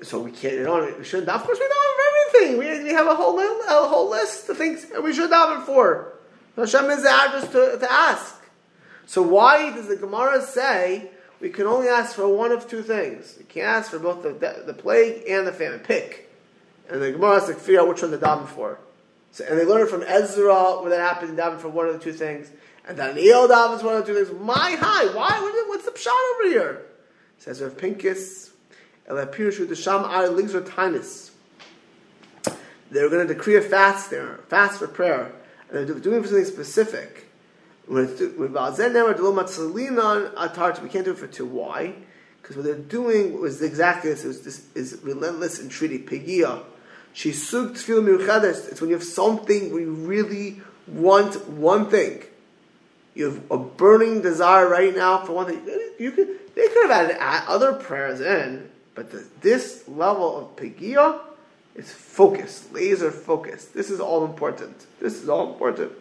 So 0.02 0.20
we 0.20 0.30
can't, 0.30 0.54
you 0.54 0.64
know, 0.64 0.94
we 0.98 1.04
shouldn't. 1.04 1.28
of 1.28 1.42
course 1.42 1.58
we 1.58 1.66
for 1.66 2.42
everything. 2.42 2.58
We, 2.58 2.84
we 2.84 2.90
have 2.90 3.06
a 3.06 3.14
whole, 3.14 3.38
a 3.38 3.88
whole 3.88 4.08
list 4.10 4.48
of 4.48 4.56
things 4.56 4.86
we 5.02 5.12
should 5.12 5.30
daven 5.30 5.64
for. 5.64 6.14
Hashem 6.56 6.90
is 6.90 7.02
the 7.02 7.10
address 7.10 7.48
to, 7.52 7.78
to 7.78 7.92
ask. 7.92 8.36
So 9.06 9.22
why 9.22 9.70
does 9.74 9.88
the 9.88 9.96
Gemara 9.96 10.42
say 10.42 11.10
we 11.40 11.48
can 11.48 11.66
only 11.66 11.88
ask 11.88 12.14
for 12.14 12.28
one 12.28 12.52
of 12.52 12.68
two 12.68 12.82
things. 12.82 13.36
You 13.38 13.46
can't 13.46 13.66
ask 13.66 13.90
for 13.90 13.98
both 13.98 14.22
the, 14.22 14.62
the 14.66 14.74
plague 14.74 15.24
and 15.28 15.46
the 15.46 15.52
famine. 15.52 15.80
Pick. 15.80 16.30
And 16.88 17.00
the 17.00 17.12
Gemara 17.12 17.40
has 17.40 17.46
to 17.48 17.54
figure 17.54 17.80
out 17.80 17.88
which 17.88 18.02
one 18.02 18.10
to 18.10 18.18
daven 18.18 18.46
for. 18.46 18.78
So, 19.32 19.44
and 19.48 19.58
they 19.58 19.64
learn 19.64 19.86
from 19.88 20.02
Ezra 20.02 20.80
where 20.82 20.90
that 20.90 21.00
happens, 21.00 21.38
daven 21.38 21.58
for 21.58 21.68
one 21.68 21.86
of 21.86 21.94
the 21.94 22.00
two 22.00 22.12
things. 22.12 22.50
And 22.86 22.98
then 22.98 23.14
Daniel 23.14 23.48
davens 23.48 23.82
one 23.82 23.96
of 23.96 24.06
the 24.06 24.12
two 24.12 24.24
things. 24.24 24.38
My 24.40 24.76
high, 24.78 25.06
why? 25.14 25.40
What's 25.68 25.84
the 25.84 25.92
pshat 25.92 26.34
over 26.34 26.48
here? 26.48 26.82
Says 27.38 27.62
Rav 27.62 27.76
Pinkus, 27.76 28.49
They're 32.90 33.08
going 33.08 33.26
to 33.26 33.34
decree 33.34 33.56
a 33.56 33.60
fast 33.60 34.10
there, 34.10 34.40
fast 34.48 34.78
for 34.78 34.88
prayer. 34.88 35.32
And 35.70 35.88
they're 35.88 35.98
doing 35.98 36.22
for 36.22 36.28
something 36.28 36.44
specific. 36.44 37.26
We 37.86 38.06
can't 38.06 38.18
do 38.18 39.10
it 41.10 41.18
for 41.18 41.26
two. 41.26 41.46
Why? 41.46 41.94
Because 42.40 42.56
what 42.56 42.64
they're 42.64 42.76
doing 42.76 43.40
was 43.40 43.62
exactly 43.62 44.10
this. 44.10 44.24
Is 44.24 44.42
this 44.42 44.66
is 44.74 45.00
relentless 45.02 45.60
entreaty, 45.60 45.98
pegia. 45.98 46.62
She 47.12 47.30
miuchades. 47.30 48.70
It's 48.70 48.80
when 48.80 48.90
you 48.90 48.96
have 48.96 49.04
something 49.04 49.72
we 49.72 49.84
really 49.84 50.60
want 50.86 51.48
one 51.48 51.90
thing. 51.90 52.22
You 53.14 53.24
have 53.26 53.50
a 53.50 53.58
burning 53.58 54.22
desire 54.22 54.68
right 54.68 54.94
now 54.94 55.24
for 55.24 55.32
one 55.32 55.46
thing. 55.46 55.60
You 55.98 56.12
could 56.12 56.54
they 56.54 56.68
could 56.68 56.90
have 56.90 57.10
added 57.10 57.16
other 57.20 57.72
prayers 57.72 58.20
in, 58.20 58.69
but 59.00 59.12
the, 59.12 59.26
this 59.40 59.88
level 59.88 60.36
of 60.36 60.56
pegia 60.56 61.20
is 61.74 61.90
focused, 61.90 62.70
laser 62.74 63.10
focused. 63.10 63.72
This 63.72 63.88
is 63.88 63.98
all 63.98 64.26
important. 64.26 64.76
This 65.00 65.22
is 65.22 65.26
all 65.26 65.54
important. 65.54 65.92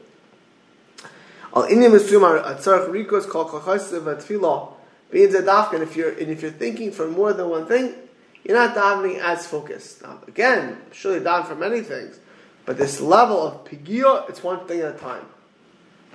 Al 1.55 1.63
inyam 1.67 1.97
esumar 1.97 2.43
atzarach 2.43 2.89
rikos 2.89 3.25
kol 3.29 3.45
kachasiv 3.45 4.01
atfilah 4.01 4.73
means 5.13 5.33
a 5.33 5.41
dafka. 5.41 5.79
if 5.79 5.95
you're 5.95 6.09
and 6.09 6.29
if 6.29 6.41
you're 6.41 6.51
thinking 6.51 6.91
for 6.91 7.07
more 7.07 7.31
than 7.31 7.47
one 7.47 7.65
thing, 7.67 7.95
you're 8.43 8.57
not 8.57 8.75
davening 8.75 9.19
as 9.19 9.47
focused. 9.47 10.01
Now, 10.01 10.19
again, 10.27 10.75
surely 10.91 11.21
daven 11.21 11.47
for 11.47 11.55
many 11.55 11.79
things, 11.79 12.19
but 12.65 12.77
this 12.77 12.99
level 12.99 13.41
of 13.41 13.63
pigia, 13.63 14.29
it's 14.29 14.43
one 14.43 14.67
thing 14.67 14.81
at 14.81 14.95
a 14.95 14.97
time. 14.97 15.25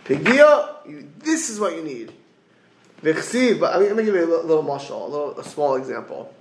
Pigia, 0.05 1.07
this 1.17 1.49
is 1.49 1.59
what 1.59 1.75
you 1.77 1.83
need. 1.83 2.13
V'chsiv, 3.03 3.61
but 3.61 3.75
I 3.75 3.79
mean, 3.79 3.89
let 3.89 3.97
me 3.97 4.05
give 4.05 4.15
you 4.15 4.25
a 4.25 4.27
little, 4.27 4.45
little 4.45 4.65
mashal, 4.65 5.03
a 5.03 5.11
little 5.11 5.39
a 5.39 5.45
small 5.45 5.77
example. 5.77 6.33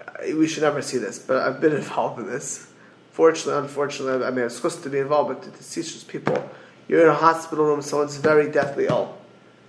Uh, 0.00 0.36
we 0.36 0.46
should 0.46 0.62
never 0.62 0.82
see 0.82 0.98
this, 0.98 1.18
but 1.18 1.38
I've 1.38 1.60
been 1.60 1.74
involved 1.74 2.20
in 2.20 2.26
this. 2.26 2.68
Fortunately, 3.12 3.62
unfortunately, 3.62 4.26
I 4.26 4.30
mean, 4.30 4.46
it's 4.46 4.56
supposed 4.56 4.82
to 4.82 4.90
be 4.90 4.98
involved, 4.98 5.28
but 5.28 5.56
to 5.56 5.70
teach 5.70 6.06
people, 6.08 6.50
you're 6.88 7.02
in 7.02 7.08
a 7.08 7.14
hospital 7.14 7.64
room, 7.64 7.80
someone's 7.80 8.16
very 8.16 8.50
deathly 8.50 8.86
ill, 8.86 9.16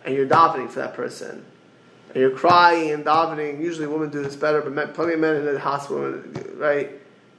and 0.04 0.16
you're 0.16 0.28
davening 0.28 0.70
for 0.70 0.80
that 0.80 0.94
person 0.94 1.46
and 2.16 2.22
you're 2.22 2.32
crying 2.32 2.92
and 2.92 3.06
davening. 3.06 3.62
Usually, 3.62 3.88
women 3.88 4.10
do 4.10 4.24
this 4.24 4.38
better, 4.38 4.62
but 4.62 4.72
men, 4.72 4.94
plenty 4.94 5.14
of 5.14 5.20
men 5.20 5.36
in 5.36 5.46
the 5.46 5.60
hospital, 5.60 6.14
right? 6.56 6.92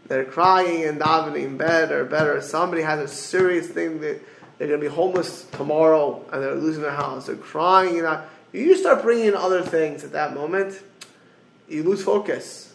They're 0.07 0.27
crying 0.27 0.85
and 0.85 1.01
davening 1.01 1.45
in 1.45 1.57
bed 1.57 1.91
or 1.91 2.05
better. 2.05 2.41
Somebody 2.43 2.83
has 2.83 3.01
a 3.01 3.09
serious 3.09 3.69
thing 3.69 4.01
that 4.03 4.21
they're 4.59 4.69
going 4.69 4.81
to 4.81 4.89
be 4.89 4.95
homeless 4.95 5.47
tomorrow 5.53 6.23
and 6.31 6.43
they're 6.43 6.55
losing 6.55 6.83
their 6.83 6.93
house. 6.93 7.27
They're 7.27 7.37
crying. 7.37 8.03
Know, 8.03 8.23
you 8.53 8.77
start 8.77 9.03
bringing 9.03 9.27
in 9.27 9.35
other 9.35 9.63
things 9.63 10.05
at 10.05 10.13
that 10.13 10.35
moment, 10.35 10.81
you 11.69 11.83
lose 11.83 12.05
focus. 12.05 12.75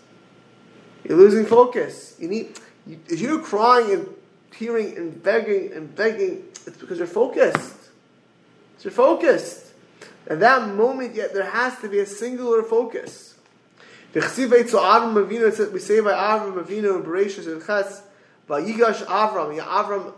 You're 1.03 1.17
losing 1.17 1.45
focus. 1.45 2.15
You 2.19 2.27
need 2.27 2.59
if 2.85 3.19
you're 3.19 3.39
crying 3.39 3.91
and 3.91 4.07
tearing 4.51 4.97
and 4.97 5.21
begging 5.21 5.71
and 5.73 5.95
begging, 5.95 6.43
it's 6.65 6.77
because 6.77 6.97
you're 6.97 7.07
focused. 7.07 7.75
You're 8.81 8.91
focused. 8.91 9.67
At 10.27 10.39
that 10.39 10.73
moment, 10.73 11.15
yet 11.15 11.33
there 11.33 11.45
has 11.45 11.77
to 11.79 11.89
be 11.89 11.99
a 11.99 12.05
singular 12.05 12.63
focus. 12.63 13.35
We 14.13 14.21
say 14.21 14.45
by 14.47 14.63
Avram 14.63 15.23
Avinu 15.23 16.95
in 16.95 17.03
Bereshit 17.03 17.47
and 17.47 17.65
Ches, 17.65 18.01
Vayigash 18.49 19.05
Avram, 19.05 19.57
Avram 19.59 20.13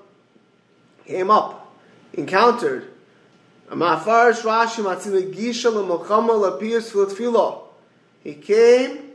came 1.05 1.29
up, 1.29 1.75
encountered. 2.13 2.89
He 8.23 8.33
came, 8.35 9.12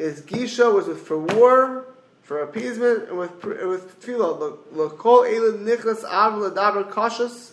his 0.00 0.22
Gisha 0.22 0.72
was 0.74 0.86
with, 0.86 1.06
for 1.06 1.18
war, 1.18 1.84
for 2.22 2.42
appeasement, 2.42 3.08
and 3.08 3.18
with 3.18 3.44
with 3.44 4.00
tefillah. 4.00 4.58
L'kol 4.72 5.24
elad 5.24 5.64
nichlas 5.64 6.04
avram 6.04 6.40
l'daber 6.40 6.90
kashas, 6.90 7.50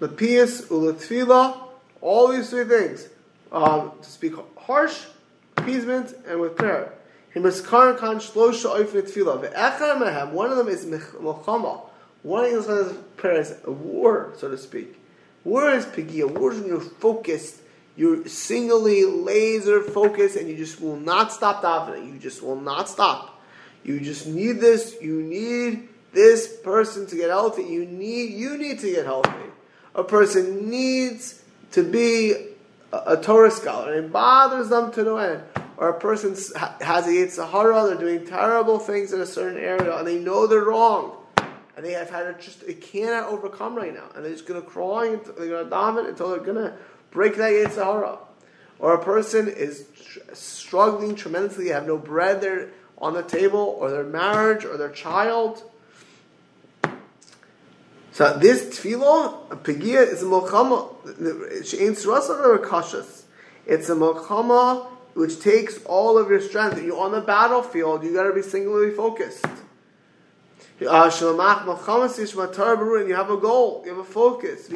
l'pius 0.00 0.62
u'letefillah, 0.68 1.58
all 2.00 2.28
these 2.28 2.50
three 2.50 2.64
things 2.64 3.08
um, 3.52 3.92
to 4.00 4.08
speak 4.08 4.34
harsh, 4.56 5.04
appeasement, 5.56 6.14
and 6.26 6.40
with 6.40 6.56
prayer. 6.56 6.92
One 7.32 7.46
of 7.46 7.56
them 7.60 7.88
is 10.68 10.84
milchama. 10.84 11.80
One 12.22 12.44
of 12.44 12.66
those 12.66 12.96
prayer 13.16 13.40
is 13.40 13.54
a 13.64 13.70
war, 13.70 14.32
so 14.36 14.50
to 14.50 14.58
speak. 14.58 14.96
War 15.44 15.70
is 15.70 15.86
pigia. 15.86 16.28
War 16.28 16.52
is 16.52 16.58
when 16.60 16.68
you're 16.68 16.80
focused. 16.80 17.59
You're 18.00 18.26
singly 18.28 19.04
laser 19.04 19.82
focused, 19.82 20.36
and 20.36 20.48
you 20.48 20.56
just 20.56 20.80
will 20.80 20.96
not 20.96 21.34
stop 21.34 21.62
davening. 21.62 22.10
You 22.10 22.18
just 22.18 22.42
will 22.42 22.58
not 22.58 22.88
stop. 22.88 23.42
You 23.84 24.00
just 24.00 24.26
need 24.26 24.52
this. 24.52 24.96
You 25.02 25.20
need 25.20 25.86
this 26.10 26.48
person 26.64 27.06
to 27.08 27.14
get 27.14 27.28
healthy. 27.28 27.64
You 27.64 27.84
need 27.84 28.32
you 28.32 28.56
need 28.56 28.78
to 28.78 28.90
get 28.90 29.04
healthy. 29.04 29.50
A 29.94 30.02
person 30.02 30.70
needs 30.70 31.42
to 31.72 31.82
be 31.82 32.32
a, 32.90 33.18
a 33.18 33.22
Torah 33.22 33.50
scholar, 33.50 33.92
and 33.92 34.06
it 34.06 34.10
bothers 34.10 34.70
them 34.70 34.90
to 34.92 35.04
no 35.04 35.18
end. 35.18 35.42
Or 35.76 35.90
a 35.90 36.00
person 36.00 36.30
has 36.30 37.06
a 37.06 37.10
Yitzhahara, 37.10 37.86
they're 37.86 37.98
doing 37.98 38.26
terrible 38.26 38.78
things 38.78 39.12
in 39.12 39.20
a 39.20 39.26
certain 39.26 39.62
area, 39.62 39.94
and 39.98 40.06
they 40.06 40.18
know 40.18 40.46
they're 40.46 40.64
wrong. 40.64 41.18
And 41.76 41.84
they 41.84 41.92
have 41.92 42.10
had 42.10 42.26
it 42.26 42.40
just, 42.40 42.62
it 42.64 42.82
cannot 42.82 43.28
overcome 43.28 43.74
right 43.74 43.94
now. 43.94 44.04
And 44.14 44.22
they're 44.22 44.32
just 44.32 44.46
going 44.46 44.60
to 44.60 44.66
crawl, 44.66 45.00
until, 45.00 45.32
they're 45.32 45.48
going 45.48 45.64
to 45.64 45.70
dominate 45.70 46.10
until 46.10 46.30
they're 46.30 46.40
going 46.40 46.56
to 46.56 46.74
break 47.10 47.36
that 47.36 47.52
Yitzhahara. 47.52 48.18
Or 48.78 48.94
a 48.94 49.04
person 49.04 49.48
is 49.48 49.86
struggling 50.32 51.14
tremendously, 51.14 51.68
have 51.68 51.86
no 51.86 51.98
bread 51.98 52.40
there 52.40 52.70
on 52.98 53.14
the 53.14 53.22
table, 53.22 53.76
or 53.78 53.90
their 53.90 54.04
marriage, 54.04 54.64
or 54.64 54.76
their 54.76 54.90
child, 54.90 55.62
so 58.20 58.36
this 58.38 58.78
tefillah, 58.78 59.50
a 59.50 59.56
pegia, 59.56 60.02
is 60.02 60.22
a 60.22 60.26
milchama. 60.26 60.94
She'ain 61.64 61.92
or 61.92 62.58
kashas. 62.58 63.22
It's 63.64 63.88
a 63.88 63.94
milchama 63.94 64.86
which 65.14 65.40
takes 65.40 65.82
all 65.84 66.18
of 66.18 66.28
your 66.28 66.42
strength. 66.42 66.82
You're 66.82 67.00
on 67.00 67.12
the 67.12 67.22
battlefield. 67.22 68.04
You 68.04 68.12
got 68.12 68.24
to 68.24 68.34
be 68.34 68.42
singularly 68.42 68.92
focused. 68.92 69.46
Uh, 70.86 71.10
and 71.10 73.08
you 73.08 73.14
have 73.14 73.30
a 73.30 73.36
goal. 73.38 73.82
You 73.84 73.90
have 73.90 74.00
a 74.00 74.04
focus. 74.04 74.68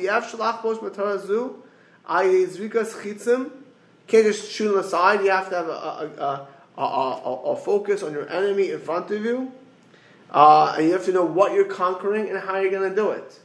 You 2.09 3.53
can't 4.07 4.27
just 4.27 4.51
shoot 4.51 4.69
them 4.69 4.79
aside. 4.79 5.25
You 5.25 5.31
have 5.31 5.49
to 5.49 5.57
have 5.57 5.69
a, 5.69 6.47
a, 6.79 6.83
a, 6.83 6.83
a 6.83 7.57
focus 7.57 8.03
on 8.03 8.12
your 8.12 8.29
enemy 8.29 8.71
in 8.71 8.81
front 8.81 9.11
of 9.11 9.25
you. 9.25 9.53
Uh, 10.31 10.75
and 10.77 10.87
you 10.87 10.93
have 10.93 11.05
to 11.05 11.12
know 11.12 11.25
what 11.25 11.53
you're 11.53 11.64
conquering 11.64 12.29
and 12.29 12.38
how 12.38 12.59
you're 12.59 12.71
going 12.71 12.90
to 12.90 12.95
do 12.95 13.11
it. 13.11 13.38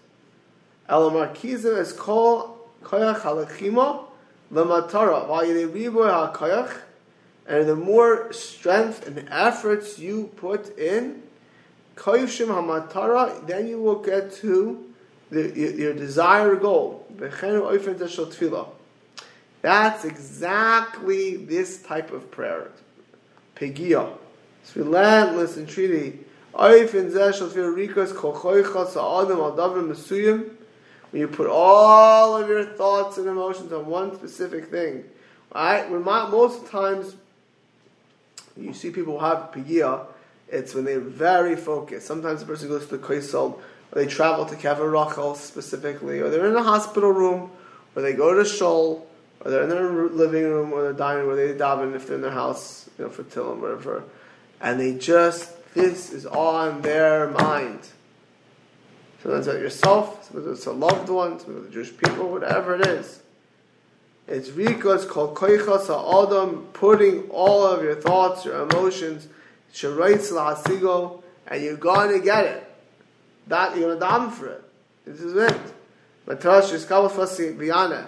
Elamarkizim 0.89 1.77
is 1.77 1.93
called 1.93 2.57
koyach 2.83 3.19
halachima 3.19 4.05
lematara. 4.51 5.27
and 7.47 7.69
the 7.69 7.75
more 7.75 8.33
strength 8.33 9.05
and 9.05 9.27
efforts 9.29 9.99
you 9.99 10.31
put 10.35 10.77
in, 10.77 11.21
koyushim 11.95 12.47
hamatara, 12.47 13.45
then 13.45 13.67
you 13.67 13.79
will 13.79 14.01
get 14.01 14.33
to 14.33 14.88
the, 15.29 15.51
your, 15.55 15.71
your 15.71 15.93
desired 15.93 16.61
goal. 16.61 17.05
That's 19.61 20.05
exactly 20.05 21.35
this 21.37 21.81
type 21.81 22.11
of 22.11 22.31
prayer. 22.31 22.71
Pegia. 23.55 24.09
It's 24.61 24.75
relentless 24.75 25.57
entreaty. 25.57 26.19
When 31.11 31.21
you 31.21 31.27
put 31.27 31.47
all 31.47 32.37
of 32.37 32.49
your 32.49 32.65
thoughts 32.65 33.17
and 33.17 33.27
emotions 33.27 33.73
on 33.73 33.85
one 33.85 34.15
specific 34.15 34.69
thing. 34.69 35.03
Right? 35.53 35.89
When 35.89 36.03
my, 36.03 36.29
most 36.29 36.67
times 36.67 37.15
you 38.57 38.73
see 38.73 38.91
people 38.91 39.19
have 39.19 39.51
pigia, 39.51 40.05
it's 40.47 40.73
when 40.73 40.85
they're 40.85 40.99
very 40.99 41.55
focused. 41.55 42.07
Sometimes 42.07 42.41
the 42.41 42.45
person 42.45 42.67
goes 42.67 42.87
to 42.87 42.97
the 42.97 43.07
Kaisel, 43.07 43.59
or 43.91 44.03
they 44.03 44.07
travel 44.07 44.45
to 44.45 44.55
Kever 44.55 44.91
Rachel 44.91 45.35
specifically, 45.35 46.19
or 46.19 46.29
they're 46.29 46.47
in 46.47 46.55
a 46.55 46.63
hospital 46.63 47.11
room, 47.11 47.51
or 47.95 48.01
they 48.01 48.13
go 48.13 48.33
to 48.33 48.45
Shul, 48.45 49.07
or 49.41 49.51
they're 49.51 49.63
in 49.63 49.69
their 49.69 49.89
living 50.09 50.43
room 50.43 50.73
or 50.73 50.83
their 50.83 50.93
dining 50.93 51.27
room, 51.27 51.35
where 51.35 51.47
they 51.47 51.57
daven 51.57 51.95
if 51.95 52.07
they're 52.07 52.15
in 52.15 52.21
their 52.21 52.31
house, 52.31 52.89
you 52.97 53.05
know, 53.05 53.09
for 53.09 53.23
Tillim, 53.23 53.59
whatever. 53.59 54.03
And 54.61 54.79
they 54.79 54.97
just 54.97 55.53
this 55.73 56.11
is 56.11 56.25
on 56.25 56.81
their 56.81 57.29
mind. 57.29 57.79
Sometimes 59.21 59.47
about 59.47 59.59
yourself, 59.59 60.25
sometimes 60.25 60.57
it's 60.57 60.65
a 60.65 60.71
loved 60.71 61.09
one, 61.09 61.39
sometimes 61.39 61.67
the 61.67 61.71
Jewish 61.71 61.95
people, 61.95 62.29
whatever 62.29 62.75
it 62.75 62.87
is. 62.87 63.21
It's 64.27 64.49
Rika, 64.51 65.05
called 65.07 65.35
Koichas 65.35 65.87
Ha'adam, 65.87 66.67
putting 66.73 67.29
all 67.29 67.65
of 67.65 67.83
your 67.83 67.95
thoughts, 67.95 68.45
your 68.45 68.61
emotions, 68.61 69.27
Sharaitz 69.73 70.31
La'asigo, 70.31 71.23
and 71.47 71.63
you're 71.63 71.77
going 71.77 72.11
to 72.11 72.23
get 72.23 72.45
it. 72.45 72.68
That, 73.49 73.75
you're 73.77 73.95
going 73.95 73.99
to 73.99 74.05
daven 74.05 74.31
for 74.31 74.47
it. 74.47 74.63
This 75.05 75.21
is 75.21 75.35
it. 75.35 75.59
Matrash 76.27 76.71
is 76.71 76.85
Fasi 76.85 77.57
Biyana. 77.57 78.07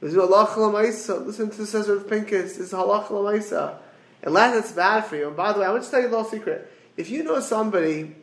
Listen 0.00 1.50
to 1.50 1.56
the 1.56 1.64
Sezer 1.64 1.96
of 1.96 2.08
Pincus. 2.08 2.56
This 2.56 2.58
is 2.58 2.72
Halach 2.72 3.08
Lamaisa. 3.08 3.76
Unless 4.22 4.64
it's 4.64 4.72
bad 4.72 5.04
for 5.04 5.16
you. 5.16 5.28
And 5.28 5.36
by 5.36 5.52
the 5.52 5.60
way, 5.60 5.66
I 5.66 5.72
want 5.72 5.84
to 5.84 5.90
tell 5.90 6.00
you 6.00 6.06
a 6.06 6.10
little 6.10 6.24
secret. 6.24 6.72
If 6.96 7.10
you 7.10 7.24
know 7.24 7.40
somebody 7.40 8.14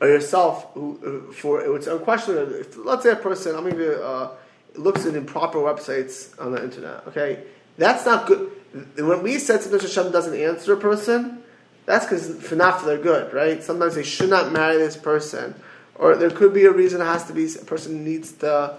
or 0.00 0.08
yourself 0.08 0.72
who, 0.74 1.32
for 1.32 1.76
it's 1.76 1.88
unquestionable, 1.88 2.54
if, 2.54 2.76
let's 2.76 3.02
say 3.02 3.10
a 3.10 3.16
person, 3.16 3.56
I'm 3.56 3.64
going 3.64 3.78
to 3.78 4.04
uh, 4.04 4.30
looks 4.76 5.06
at 5.06 5.14
improper 5.14 5.58
websites 5.58 6.40
on 6.40 6.52
the 6.52 6.62
internet, 6.62 7.06
okay, 7.08 7.42
That's 7.76 8.04
not 8.04 8.26
good. 8.26 8.50
When 8.96 9.22
we 9.22 9.38
said 9.38 9.62
sometimes 9.62 9.82
Hashem 9.82 10.12
doesn't 10.12 10.38
answer 10.38 10.74
a 10.74 10.76
person, 10.76 11.42
that's 11.88 12.04
because 12.04 12.36
for 12.42 12.54
not 12.54 12.80
for 12.80 12.86
their 12.86 12.98
good, 12.98 13.32
right? 13.32 13.62
Sometimes 13.62 13.94
they 13.94 14.02
should 14.02 14.28
not 14.28 14.52
marry 14.52 14.76
this 14.76 14.94
person, 14.94 15.54
or 15.94 16.16
there 16.16 16.28
could 16.28 16.52
be 16.52 16.66
a 16.66 16.70
reason 16.70 17.00
it 17.00 17.06
has 17.06 17.24
to 17.28 17.32
be 17.32 17.46
a 17.46 17.64
person 17.64 18.04
needs 18.04 18.30
to 18.32 18.76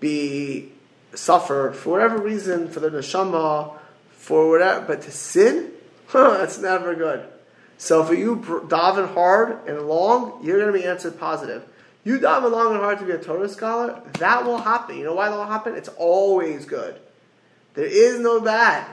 be 0.00 0.72
suffer 1.14 1.70
for 1.72 1.90
whatever 1.90 2.18
reason 2.20 2.68
for 2.68 2.80
their 2.80 2.90
neshama, 2.90 3.72
for 4.10 4.50
whatever. 4.50 4.84
But 4.84 5.02
to 5.02 5.12
sin, 5.12 5.70
huh, 6.08 6.30
that's 6.38 6.58
never 6.58 6.96
good. 6.96 7.24
So 7.78 8.02
for 8.02 8.14
you 8.14 8.36
daven 8.36 9.14
hard 9.14 9.68
and 9.68 9.82
long, 9.82 10.44
you're 10.44 10.58
going 10.58 10.72
to 10.72 10.76
be 10.76 10.84
answered 10.84 11.20
positive. 11.20 11.64
You 12.02 12.18
daven 12.18 12.50
long 12.50 12.72
and 12.72 12.80
hard 12.80 12.98
to 12.98 13.04
be 13.04 13.12
a 13.12 13.18
Torah 13.18 13.48
scholar, 13.48 14.02
that 14.14 14.44
will 14.44 14.58
happen. 14.58 14.98
You 14.98 15.04
know 15.04 15.14
why 15.14 15.28
that 15.28 15.36
will 15.36 15.46
happen? 15.46 15.76
It's 15.76 15.90
always 15.90 16.64
good. 16.64 16.98
There 17.74 17.86
is 17.86 18.18
no 18.18 18.40
bad. 18.40 18.84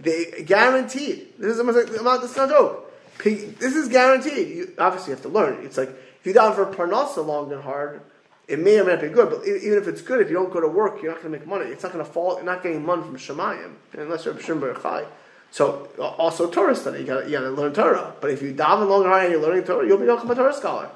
They 0.00 0.42
guaranteed. 0.46 1.34
This 1.38 1.54
is 1.54 1.58
almost 1.58 1.78
like 1.78 1.86
this 1.86 1.96
is 2.30 2.36
not 2.36 2.48
a 2.48 2.52
joke. 2.52 2.92
This 3.22 3.74
is 3.74 3.88
guaranteed. 3.88 4.48
You 4.48 4.74
obviously 4.78 5.12
have 5.12 5.22
to 5.22 5.28
learn. 5.28 5.64
It's 5.64 5.76
like 5.76 5.88
if 5.88 6.20
you 6.24 6.32
daven 6.32 6.54
for 6.54 6.66
parnasa 6.66 7.24
long 7.24 7.52
and 7.52 7.62
hard, 7.62 8.00
it 8.46 8.58
may 8.58 8.78
or 8.78 8.84
may 8.84 8.92
not 8.92 9.02
be 9.02 9.08
good. 9.08 9.30
But 9.30 9.46
even 9.46 9.78
if 9.78 9.88
it's 9.88 10.02
good, 10.02 10.20
if 10.20 10.28
you 10.28 10.34
don't 10.34 10.52
go 10.52 10.60
to 10.60 10.68
work, 10.68 11.02
you're 11.02 11.12
not 11.12 11.20
going 11.22 11.32
to 11.32 11.38
make 11.38 11.46
money. 11.46 11.66
It's 11.66 11.82
not 11.82 11.92
going 11.92 12.04
to 12.04 12.10
fall. 12.10 12.36
You're 12.36 12.44
not 12.44 12.62
getting 12.62 12.84
money 12.84 13.02
from 13.02 13.16
Shemayim 13.16 13.74
unless 13.94 14.24
you're 14.24 14.34
B'Shim 14.34 14.82
Chai. 14.82 15.04
So 15.50 15.88
uh, 15.98 16.02
also 16.02 16.48
Torah 16.48 16.76
study. 16.76 17.00
You 17.00 17.06
got 17.06 17.24
to 17.24 17.50
learn 17.50 17.72
Torah. 17.74 18.14
But 18.20 18.30
if 18.30 18.42
you 18.42 18.54
daven 18.54 18.88
long 18.88 19.02
and 19.02 19.10
hard 19.10 19.24
and 19.24 19.32
you're 19.32 19.42
learning 19.42 19.64
Torah, 19.64 19.86
you'll 19.86 19.98
become 19.98 20.30
a 20.30 20.34
Torah 20.34 20.54
scholar. 20.54 20.90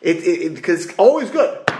It, 0.00 0.16
it, 0.16 0.42
it, 0.42 0.54
because 0.54 0.86
it's 0.86 0.94
always 0.98 1.30
good, 1.30 1.70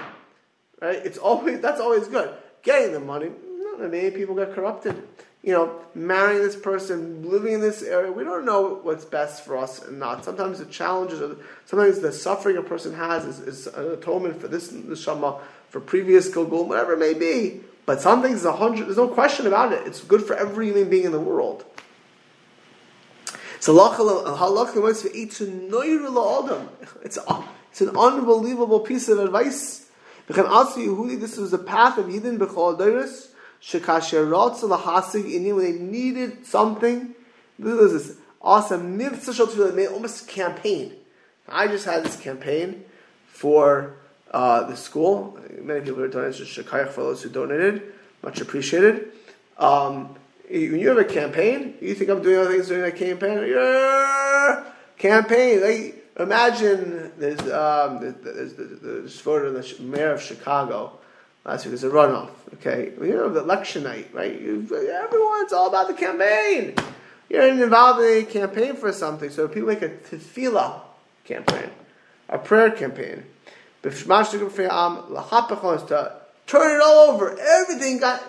right? 0.80 1.04
It's 1.04 1.18
always 1.18 1.60
that's 1.60 1.80
always 1.80 2.06
good. 2.06 2.32
Getting 2.62 2.92
the 2.92 3.00
money, 3.00 3.30
no, 3.58 3.88
many 3.88 4.12
people 4.12 4.36
get 4.36 4.54
corrupted. 4.54 5.02
You 5.42 5.52
know, 5.52 5.80
marrying 5.92 6.40
this 6.40 6.54
person, 6.54 7.28
living 7.28 7.54
in 7.54 7.60
this 7.60 7.82
area, 7.82 8.12
we 8.12 8.22
don't 8.22 8.44
know 8.44 8.78
what's 8.82 9.04
best 9.04 9.44
for 9.44 9.56
us 9.56 9.82
and 9.82 9.98
not. 9.98 10.24
Sometimes 10.24 10.60
the 10.60 10.66
challenges, 10.66 11.20
or 11.20 11.36
sometimes 11.64 11.98
the 11.98 12.12
suffering 12.12 12.56
a 12.56 12.62
person 12.62 12.94
has 12.94 13.24
is, 13.24 13.40
is 13.40 13.66
an 13.66 13.90
atonement 13.90 14.40
for 14.40 14.46
this 14.46 14.72
neshama, 14.72 15.40
for 15.68 15.80
previous 15.80 16.30
gilgul, 16.30 16.68
whatever 16.68 16.92
it 16.92 16.98
may 17.00 17.14
be. 17.14 17.60
But 17.86 18.00
some 18.00 18.22
things 18.22 18.44
a 18.44 18.52
hundred. 18.52 18.86
There's 18.86 18.96
no 18.96 19.08
question 19.08 19.48
about 19.48 19.72
it. 19.72 19.84
It's 19.84 20.00
good 20.00 20.22
for 20.22 20.36
every 20.36 20.66
human 20.66 20.88
being 20.88 21.04
in 21.04 21.12
the 21.12 21.18
world. 21.18 21.64
So 23.58 23.74
it's 27.02 27.18
it's 27.72 27.80
an 27.80 27.96
unbelievable 27.96 28.80
piece 28.80 29.08
of 29.08 29.18
advice. 29.18 29.88
This 30.28 31.36
was 31.36 31.50
the 31.50 31.58
path 31.58 31.98
of 31.98 32.06
Yidin 32.06 32.38
B'chol 32.38 32.78
When 33.64 35.58
they 35.58 35.72
needed 35.72 36.46
something. 36.46 37.14
This 37.58 37.92
is 37.92 38.16
awesome 38.40 38.98
they 38.98 39.70
made 39.72 39.88
almost 39.88 40.24
a 40.24 40.26
campaign. 40.26 40.94
I 41.48 41.68
just 41.68 41.84
had 41.84 42.04
this 42.04 42.16
campaign 42.16 42.84
for 43.28 43.96
uh, 44.30 44.64
the 44.64 44.76
school. 44.76 45.38
Many 45.60 45.80
people 45.80 45.96
who 45.96 46.08
donated. 46.08 46.46
Shekayach 46.46 46.90
for 46.90 47.02
those 47.02 47.22
who 47.22 47.28
donated, 47.28 47.92
much 48.22 48.40
appreciated. 48.40 49.12
Um, 49.58 50.16
when 50.48 50.78
you 50.78 50.88
have 50.88 50.98
a 50.98 51.04
campaign, 51.04 51.74
you 51.80 51.94
think 51.94 52.10
I'm 52.10 52.22
doing 52.22 52.38
other 52.38 52.52
things 52.52 52.68
during 52.68 52.82
that 52.82 52.96
campaign. 52.96 53.48
Yeah, 53.48 54.64
campaign. 54.98 55.60
Like, 55.60 56.02
Imagine 56.18 57.10
there's 57.16 57.40
um, 57.50 58.14
there's, 58.22 58.54
there's, 58.54 59.18
photo 59.18 59.46
of 59.46 59.54
the 59.54 59.82
mayor 59.82 60.12
of 60.12 60.20
Chicago 60.20 60.98
last 61.44 61.64
week. 61.64 61.70
There's 61.70 61.84
a 61.84 61.90
runoff. 61.90 62.30
Okay, 62.54 62.92
you 63.00 63.14
know 63.14 63.26
election 63.26 63.84
night, 63.84 64.10
right? 64.12 64.40
You, 64.40 64.66
everyone's 64.70 65.52
all 65.52 65.68
about 65.68 65.88
the 65.88 65.94
campaign. 65.94 66.74
You're 67.28 67.48
involved 67.48 68.00
in 68.00 68.22
a 68.22 68.26
campaign 68.26 68.76
for 68.76 68.92
something, 68.92 69.30
so 69.30 69.48
people 69.48 69.68
make 69.68 69.82
a 69.82 69.88
tefillah 69.88 70.80
campaign, 71.24 71.70
a 72.28 72.38
prayer 72.38 72.70
campaign. 72.70 73.24
To 73.82 73.90
turn 76.46 76.76
it 76.76 76.80
all 76.82 77.10
over. 77.10 77.36
Everything 77.40 77.98
got. 77.98 78.22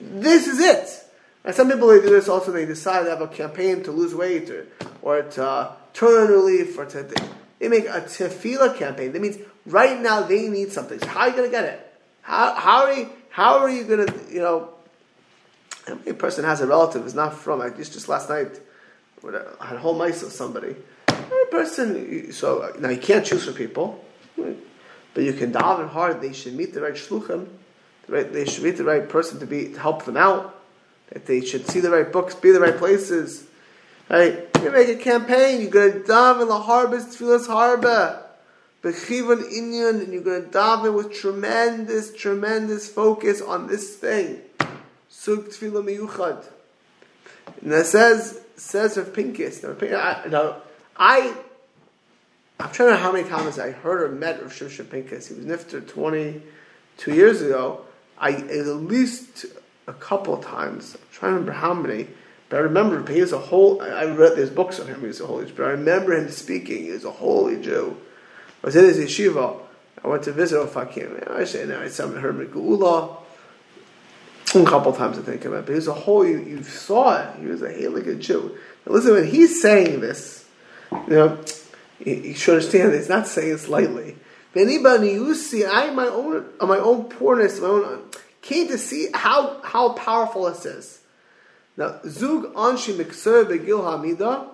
This 0.00 0.46
is 0.46 0.60
it. 0.60 1.04
And 1.44 1.54
some 1.54 1.70
people 1.70 1.88
they 1.88 2.00
do 2.00 2.10
this 2.10 2.28
also. 2.28 2.52
They 2.52 2.66
decide 2.66 3.04
to 3.04 3.10
have 3.10 3.22
a 3.22 3.28
campaign 3.28 3.82
to 3.84 3.92
lose 3.92 4.14
weight 4.14 4.50
or, 4.50 4.66
or 5.00 5.22
to 5.22 5.46
uh, 5.46 5.72
turn 5.94 6.30
a 6.32 6.36
leaf, 6.36 6.76
or 6.76 6.84
to 6.84 7.08
they 7.58 7.68
make 7.68 7.86
a 7.86 8.02
tefillah 8.02 8.76
campaign. 8.76 9.12
That 9.12 9.22
means 9.22 9.38
right 9.64 9.98
now 9.98 10.22
they 10.22 10.48
need 10.48 10.72
something. 10.72 10.98
So 10.98 11.06
how 11.06 11.20
are 11.20 11.28
you 11.28 11.36
going 11.36 11.50
to 11.50 11.56
get 11.56 11.64
it? 11.64 11.85
How, 12.26 12.54
how 12.54 12.84
are 12.86 12.92
you, 12.92 13.10
how 13.30 13.58
are 13.58 13.70
you 13.70 13.84
going 13.84 14.04
to, 14.04 14.14
you 14.28 14.40
know, 14.40 14.70
a 15.86 16.12
person 16.12 16.44
has 16.44 16.60
a 16.60 16.66
relative 16.66 17.06
is 17.06 17.14
not 17.14 17.32
from, 17.34 17.60
I 17.60 17.70
just, 17.70 17.92
just 17.92 18.08
last 18.08 18.28
night, 18.28 18.60
I 19.24 19.66
had 19.66 19.76
a 19.76 19.78
whole 19.78 19.94
mice 19.94 20.22
with 20.22 20.32
somebody. 20.32 20.74
A 21.08 21.46
person, 21.52 22.32
so 22.32 22.74
now 22.80 22.88
you 22.88 22.98
can't 22.98 23.24
choose 23.24 23.44
for 23.44 23.52
people, 23.52 24.04
but 24.34 25.22
you 25.22 25.32
can 25.34 25.52
daven 25.52 25.88
hard. 25.88 26.20
They 26.20 26.32
should 26.32 26.54
meet 26.54 26.74
the 26.74 26.82
right 26.82 26.94
shluchim, 26.94 27.46
the 28.06 28.12
right, 28.12 28.32
they 28.32 28.44
should 28.44 28.64
meet 28.64 28.76
the 28.76 28.84
right 28.84 29.08
person 29.08 29.38
to 29.38 29.46
be 29.46 29.68
to 29.68 29.78
help 29.78 30.04
them 30.04 30.16
out. 30.16 30.60
That 31.10 31.26
they 31.26 31.42
should 31.42 31.68
see 31.68 31.78
the 31.78 31.90
right 31.90 32.10
books, 32.10 32.34
be 32.34 32.50
the 32.50 32.58
right 32.58 32.76
places. 32.76 33.46
Right? 34.10 34.48
You 34.60 34.72
make 34.72 34.88
a 34.88 34.96
campaign, 34.96 35.60
you're 35.60 35.92
to 35.92 36.00
daven 36.00 36.48
the 36.48 36.58
harvest, 36.58 37.10
tefillas 37.10 37.46
harbor. 37.46 38.25
Bechivan 38.86 39.42
Inyan, 39.52 40.04
and 40.04 40.12
you're 40.12 40.22
going 40.22 40.44
to 40.44 40.48
daven 40.48 40.94
with 40.94 41.12
tremendous, 41.12 42.14
tremendous 42.14 42.88
focus 42.88 43.42
on 43.42 43.66
this 43.66 43.96
thing. 43.96 44.40
Sug 45.08 45.46
tefillah 45.46 45.82
miyuchad. 45.84 46.44
And 47.62 47.72
it 47.72 47.86
says, 47.86 48.40
says 48.54 48.96
of 48.96 49.12
Pincus. 49.12 49.64
Now, 49.64 49.74
now, 50.28 50.62
I, 50.96 51.34
I'm 52.60 52.70
trying 52.70 52.90
to 52.90 52.94
know 52.94 53.00
how 53.00 53.10
many 53.10 53.28
times 53.28 53.58
I 53.58 53.72
heard 53.72 54.02
or 54.02 54.14
met 54.14 54.40
Rav 54.40 54.52
Shimshon 54.52 54.88
Pincus. 54.88 55.26
He 55.26 55.34
was 55.34 55.44
nifter 55.44 55.84
22 55.84 57.12
years 57.12 57.42
ago. 57.42 57.80
I, 58.16 58.34
at 58.34 58.66
least 58.66 59.46
a 59.88 59.94
couple 59.94 60.36
times, 60.36 60.94
I'm 60.94 61.00
trying 61.10 61.32
to 61.32 61.38
remember 61.40 61.58
how 61.58 61.74
many, 61.74 62.06
but 62.48 62.58
I 62.58 62.60
remember 62.60 63.12
he 63.12 63.20
was 63.20 63.32
a 63.32 63.38
whole. 63.40 63.82
I 63.82 64.04
read 64.04 64.36
these 64.36 64.50
books 64.50 64.78
on 64.78 64.86
him. 64.86 65.00
He 65.00 65.08
was 65.08 65.20
a 65.20 65.26
holy 65.26 65.46
Jew. 65.46 65.54
But 65.56 65.64
I 65.64 65.70
remember 65.70 66.16
him 66.16 66.30
speaking. 66.30 66.84
He 66.84 66.92
was 66.92 67.04
a 67.04 67.10
holy 67.10 67.60
Jew. 67.60 67.96
I 68.66 68.70
was 68.70 68.74
in 68.74 68.84
his 68.86 68.98
yeshiva. 68.98 69.60
I 70.02 70.08
went 70.08 70.24
to 70.24 70.32
visit 70.32 70.56
Ofakim. 70.56 71.22
I 71.30 71.64
now 71.66 71.82
I 71.82 72.20
heard 72.20 72.36
Megula. 72.36 73.16
A 74.56 74.64
couple 74.64 74.92
times 74.92 75.20
I 75.20 75.22
think 75.22 75.44
about 75.44 75.60
it. 75.60 75.66
But 75.66 75.72
he 75.72 75.76
was 75.76 75.86
a 75.86 75.94
whole. 75.94 76.26
You, 76.26 76.40
you 76.40 76.64
saw 76.64 77.16
it. 77.16 77.38
He 77.38 77.46
was 77.46 77.62
a 77.62 77.68
good 77.70 78.18
Jew. 78.18 78.58
Now 78.84 78.94
listen, 78.94 79.12
when 79.12 79.24
he's 79.24 79.62
saying 79.62 80.00
this, 80.00 80.48
you 80.90 81.10
know, 81.10 81.38
you, 82.00 82.14
you 82.14 82.34
should 82.34 82.54
understand. 82.54 82.92
that 82.92 82.98
He's 82.98 83.08
not 83.08 83.28
saying 83.28 83.54
it 83.54 83.68
lightly. 83.68 84.16
Anybody 84.56 85.10
you 85.10 85.36
see, 85.36 85.64
I 85.64 85.90
my 85.92 86.06
own 86.06 86.44
uh, 86.58 86.66
my 86.66 86.78
own 86.78 87.04
poorness, 87.04 87.60
my 87.60 87.68
own 87.68 88.02
came 88.42 88.66
to 88.66 88.78
see 88.78 89.10
how 89.14 89.62
how 89.62 89.90
powerful 89.90 90.46
this 90.46 90.66
is. 90.66 91.00
Now, 91.76 92.00
Zug 92.04 92.52
Anshi 92.54 92.94
Mikser 92.94 93.44
Begil 93.44 93.80
Hamida, 93.84 94.48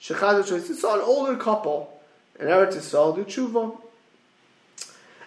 Shechad 0.00 0.52
It's 0.52 0.84
an 0.84 1.00
older 1.00 1.36
couple, 1.36 1.95
and 2.38 2.48
Eretz 2.48 2.74
Yisrael 2.74 3.14
do 3.14 3.24
tshuva. 3.24 3.76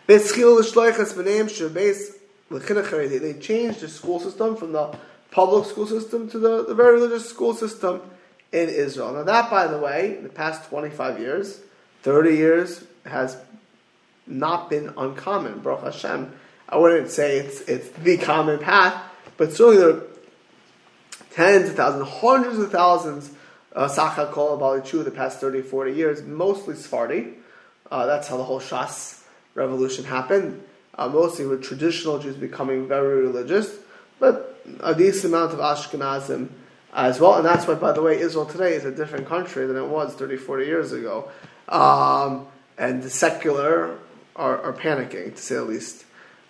Beschil 0.07 0.59
L'shloiches 0.59 1.13
B'neim 1.13 1.47
Shebeis 1.47 2.15
L'chinach 2.49 3.21
They 3.21 3.33
changed 3.39 3.81
the 3.81 3.87
school 3.87 4.19
system 4.19 4.55
from 4.55 4.71
the 4.71 4.95
public 5.31 5.65
school 5.65 5.85
system 5.85 6.29
to 6.31 6.39
the, 6.39 6.65
the 6.65 6.73
very 6.73 6.95
religious 6.95 7.29
school 7.29 7.53
system 7.53 8.01
in 8.51 8.69
Israel. 8.69 9.13
Now 9.13 9.23
that, 9.23 9.49
by 9.51 9.67
the 9.67 9.77
way, 9.77 10.17
in 10.17 10.23
the 10.23 10.29
past 10.29 10.67
25 10.69 11.19
years, 11.19 11.61
30 12.01 12.35
years, 12.35 12.83
has 13.05 13.37
not 14.25 14.69
been 14.69 14.93
uncommon. 14.97 15.59
Baruch 15.59 15.83
Hashem. 15.83 16.33
I 16.67 16.77
wouldn't 16.77 17.09
say 17.09 17.39
it's, 17.39 17.61
it's 17.61 17.89
the 17.89 18.17
common 18.17 18.59
path, 18.59 19.03
but 19.37 19.53
certainly 19.53 19.77
there 19.77 20.01
tens 21.31 21.69
of 21.69 21.75
thousands, 21.75 22.09
hundreds 22.09 22.59
of 22.59 22.71
thousands 22.71 23.31
Sacha 23.75 24.29
Kol 24.31 24.57
Balichu 24.57 25.03
the 25.03 25.11
past 25.11 25.39
30, 25.39 25.61
40 25.61 25.93
years, 25.93 26.23
mostly 26.23 26.75
Sephardi. 26.75 27.35
Uh, 27.91 28.05
that's 28.05 28.27
how 28.27 28.37
the 28.37 28.43
whole 28.43 28.59
Shas 28.59 29.23
revolution 29.55 30.05
happened. 30.05 30.63
Uh, 30.95 31.07
mostly 31.07 31.45
with 31.45 31.63
traditional 31.63 32.19
Jews 32.19 32.35
becoming 32.35 32.87
very 32.87 33.21
religious, 33.21 33.77
but 34.19 34.61
a 34.81 34.93
decent 34.93 35.33
amount 35.33 35.53
of 35.53 35.59
Ashkenazim 35.59 36.49
as 36.93 37.19
well. 37.19 37.35
And 37.35 37.45
that's 37.45 37.67
why, 37.67 37.75
by 37.75 37.93
the 37.93 38.01
way, 38.01 38.19
Israel 38.19 38.45
today 38.45 38.73
is 38.73 38.83
a 38.85 38.91
different 38.91 39.27
country 39.27 39.65
than 39.65 39.77
it 39.77 39.85
was 39.85 40.13
30, 40.15 40.37
40 40.37 40.65
years 40.65 40.91
ago. 40.91 41.31
Um, 41.69 42.47
and 42.77 43.03
the 43.03 43.09
secular 43.09 43.97
are, 44.35 44.61
are, 44.61 44.73
panicking, 44.73 45.35
to 45.35 45.41
say 45.41 45.55
the 45.55 45.63
least. 45.63 46.05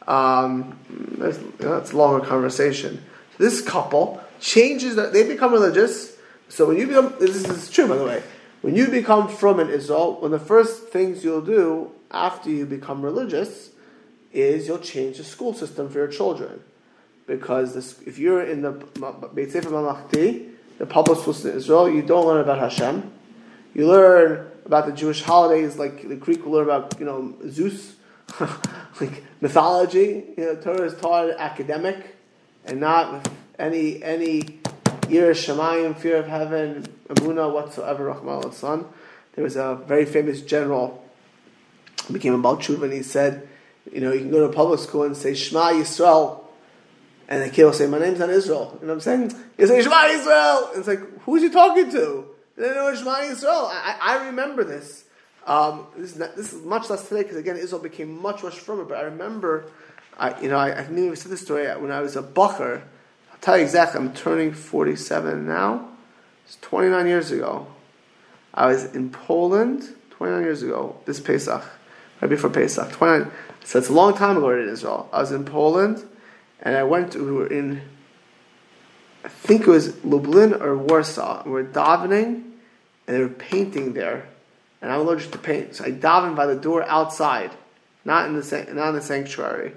Um, 0.07 0.79
that's, 1.17 1.37
you 1.37 1.53
know, 1.59 1.83
a 1.83 1.95
longer 1.95 2.25
conversation. 2.25 3.03
This 3.37 3.61
couple 3.61 4.21
changes 4.39 4.95
they 4.95 5.27
become 5.27 5.51
religious. 5.51 6.08
So 6.49 6.67
when 6.67 6.77
you 6.77 6.87
become, 6.87 7.15
this 7.19 7.47
is 7.47 7.69
true 7.69 7.87
by 7.87 7.95
the 7.95 8.05
way, 8.05 8.23
when 8.61 8.75
you 8.75 8.87
become 8.87 9.29
from 9.29 9.59
an 9.59 9.69
Israel, 9.69 10.15
one 10.15 10.33
of 10.33 10.39
the 10.39 10.45
first 10.45 10.89
things 10.89 11.23
you'll 11.23 11.41
do 11.41 11.91
after 12.11 12.49
you 12.49 12.65
become 12.65 13.01
religious 13.03 13.69
is 14.33 14.67
you'll 14.67 14.79
change 14.79 15.17
the 15.17 15.23
school 15.23 15.53
system 15.53 15.89
for 15.89 15.99
your 15.99 16.07
children. 16.07 16.61
because 17.29 17.75
this, 17.75 18.01
if 18.07 18.17
you're 18.17 18.41
in 18.41 18.63
the 18.63 18.71
Beit 19.35 19.51
Sefer 19.51 19.69
Mamlachti, 19.69 20.49
the 20.79 20.85
public 20.87 21.19
schools 21.19 21.45
in 21.45 21.55
Israel, 21.55 21.87
you 21.87 22.01
don't 22.01 22.25
learn 22.25 22.41
about 22.41 22.57
Hashem. 22.57 23.11
You 23.75 23.87
learn 23.87 24.51
about 24.65 24.87
the 24.87 24.91
Jewish 24.91 25.21
holidays, 25.21 25.77
like 25.77 26.07
the 26.07 26.15
Greek 26.15 26.43
will 26.43 26.53
learn 26.53 26.63
about, 26.63 26.99
you 26.99 27.05
know, 27.05 27.35
Zeus, 27.47 27.95
like 28.99 29.23
mythology. 29.41 30.25
You 30.37 30.45
know, 30.45 30.55
Torah 30.55 30.81
is 30.81 30.95
taught 30.95 31.29
academic 31.37 32.15
and 32.65 32.79
not 32.79 33.29
any 33.59 34.01
any 34.01 34.58
ear 35.11 35.31
Shemayim, 35.31 35.97
fear 35.97 36.17
of 36.17 36.27
heaven, 36.27 36.85
Amuna 37.09 37.51
whatsoever, 37.51 38.05
Rahman 38.05 38.43
al 38.43 38.93
There 39.33 39.43
was 39.43 39.55
a 39.55 39.75
very 39.85 40.05
famous 40.05 40.41
general 40.41 41.03
who 42.05 42.13
became 42.13 42.33
a 42.33 42.39
Balchuv 42.39 42.83
and 42.83 42.93
he 42.93 43.03
said, 43.03 43.47
you 43.91 44.01
know, 44.01 44.11
you 44.11 44.19
can 44.19 44.31
go 44.31 44.39
to 44.39 44.45
a 44.45 44.53
public 44.53 44.79
school 44.79 45.03
and 45.03 45.15
say 45.15 45.33
Shema 45.33 45.71
Yisrael, 45.71 46.43
and 47.27 47.43
the 47.43 47.49
kid 47.49 47.63
will 47.63 47.73
say, 47.73 47.87
My 47.87 47.99
name's 47.99 48.19
not 48.19 48.29
Israel. 48.29 48.77
You 48.81 48.87
know 48.87 48.93
what 48.93 49.07
I'm 49.07 49.29
saying? 49.29 49.45
You 49.57 49.67
say 49.67 49.81
Shema 49.81 49.95
Yisrael. 49.95 50.69
And 50.71 50.79
it's 50.79 50.87
like, 50.87 51.21
who's 51.21 51.41
he 51.41 51.49
talking 51.49 51.89
to? 51.91 52.25
And 52.55 52.65
they 52.65 52.73
know 52.73 52.93
Shema 52.93 53.15
Yisrael. 53.17 53.69
I, 53.71 53.97
I 54.01 54.25
remember 54.27 54.63
this. 54.63 55.05
Um, 55.45 55.87
this, 55.95 56.11
is 56.11 56.17
not, 56.17 56.35
this, 56.35 56.53
is 56.53 56.63
much 56.63 56.89
less 56.89 57.07
today 57.07 57.23
because 57.23 57.37
again 57.37 57.55
Israel 57.55 57.81
became 57.81 58.21
much 58.21 58.43
much 58.43 58.59
firmer. 58.59 58.83
But 58.83 58.97
I 58.97 59.01
remember, 59.03 59.65
I, 60.17 60.39
you 60.41 60.49
know, 60.49 60.57
I, 60.57 60.79
I 60.79 60.87
knew 60.87 61.05
even 61.05 61.15
said 61.15 61.31
this 61.31 61.41
story 61.41 61.67
when 61.79 61.91
I 61.91 62.01
was 62.01 62.15
a 62.15 62.23
bacher. 62.23 62.81
Tell 63.41 63.57
you 63.57 63.63
exactly. 63.63 63.99
I'm 63.99 64.13
turning 64.13 64.53
47 64.53 65.47
now. 65.47 65.89
It's 66.45 66.57
29 66.61 67.07
years 67.07 67.31
ago. 67.31 67.67
I 68.53 68.67
was 68.67 68.85
in 68.95 69.09
Poland 69.09 69.95
29 70.11 70.41
years 70.41 70.63
ago. 70.63 70.97
This 71.05 71.19
Pesach, 71.19 71.63
right 72.21 72.27
before 72.27 72.49
Pesach. 72.49 72.91
29. 72.91 73.31
So 73.63 73.79
it's 73.79 73.89
a 73.89 73.93
long 73.93 74.15
time 74.15 74.37
ago 74.37 74.49
in 74.49 74.67
Israel. 74.67 75.09
I 75.13 75.21
was 75.21 75.31
in 75.31 75.45
Poland, 75.45 76.03
and 76.61 76.75
I 76.75 76.83
went. 76.83 77.13
To, 77.13 77.23
we 77.23 77.31
were 77.31 77.47
in. 77.47 77.81
I 79.23 79.27
think 79.27 79.61
it 79.61 79.67
was 79.67 80.03
Lublin 80.03 80.53
or 80.53 80.77
Warsaw. 80.77 81.43
We 81.45 81.51
were 81.51 81.63
davening, 81.63 82.43
and 83.07 83.15
they 83.15 83.19
were 83.19 83.29
painting 83.29 83.93
there 83.93 84.27
and 84.81 84.91
I'm 84.91 85.01
allergic 85.01 85.31
to 85.31 85.37
paint. 85.37 85.75
So 85.75 85.85
I 85.85 85.91
daven 85.91 86.35
by 86.35 86.45
the 86.45 86.55
door 86.55 86.83
outside, 86.83 87.51
not 88.05 88.27
in 88.27 88.39
the 88.39 88.67
not 88.73 88.89
in 88.89 88.95
the 88.95 89.01
sanctuary, 89.01 89.73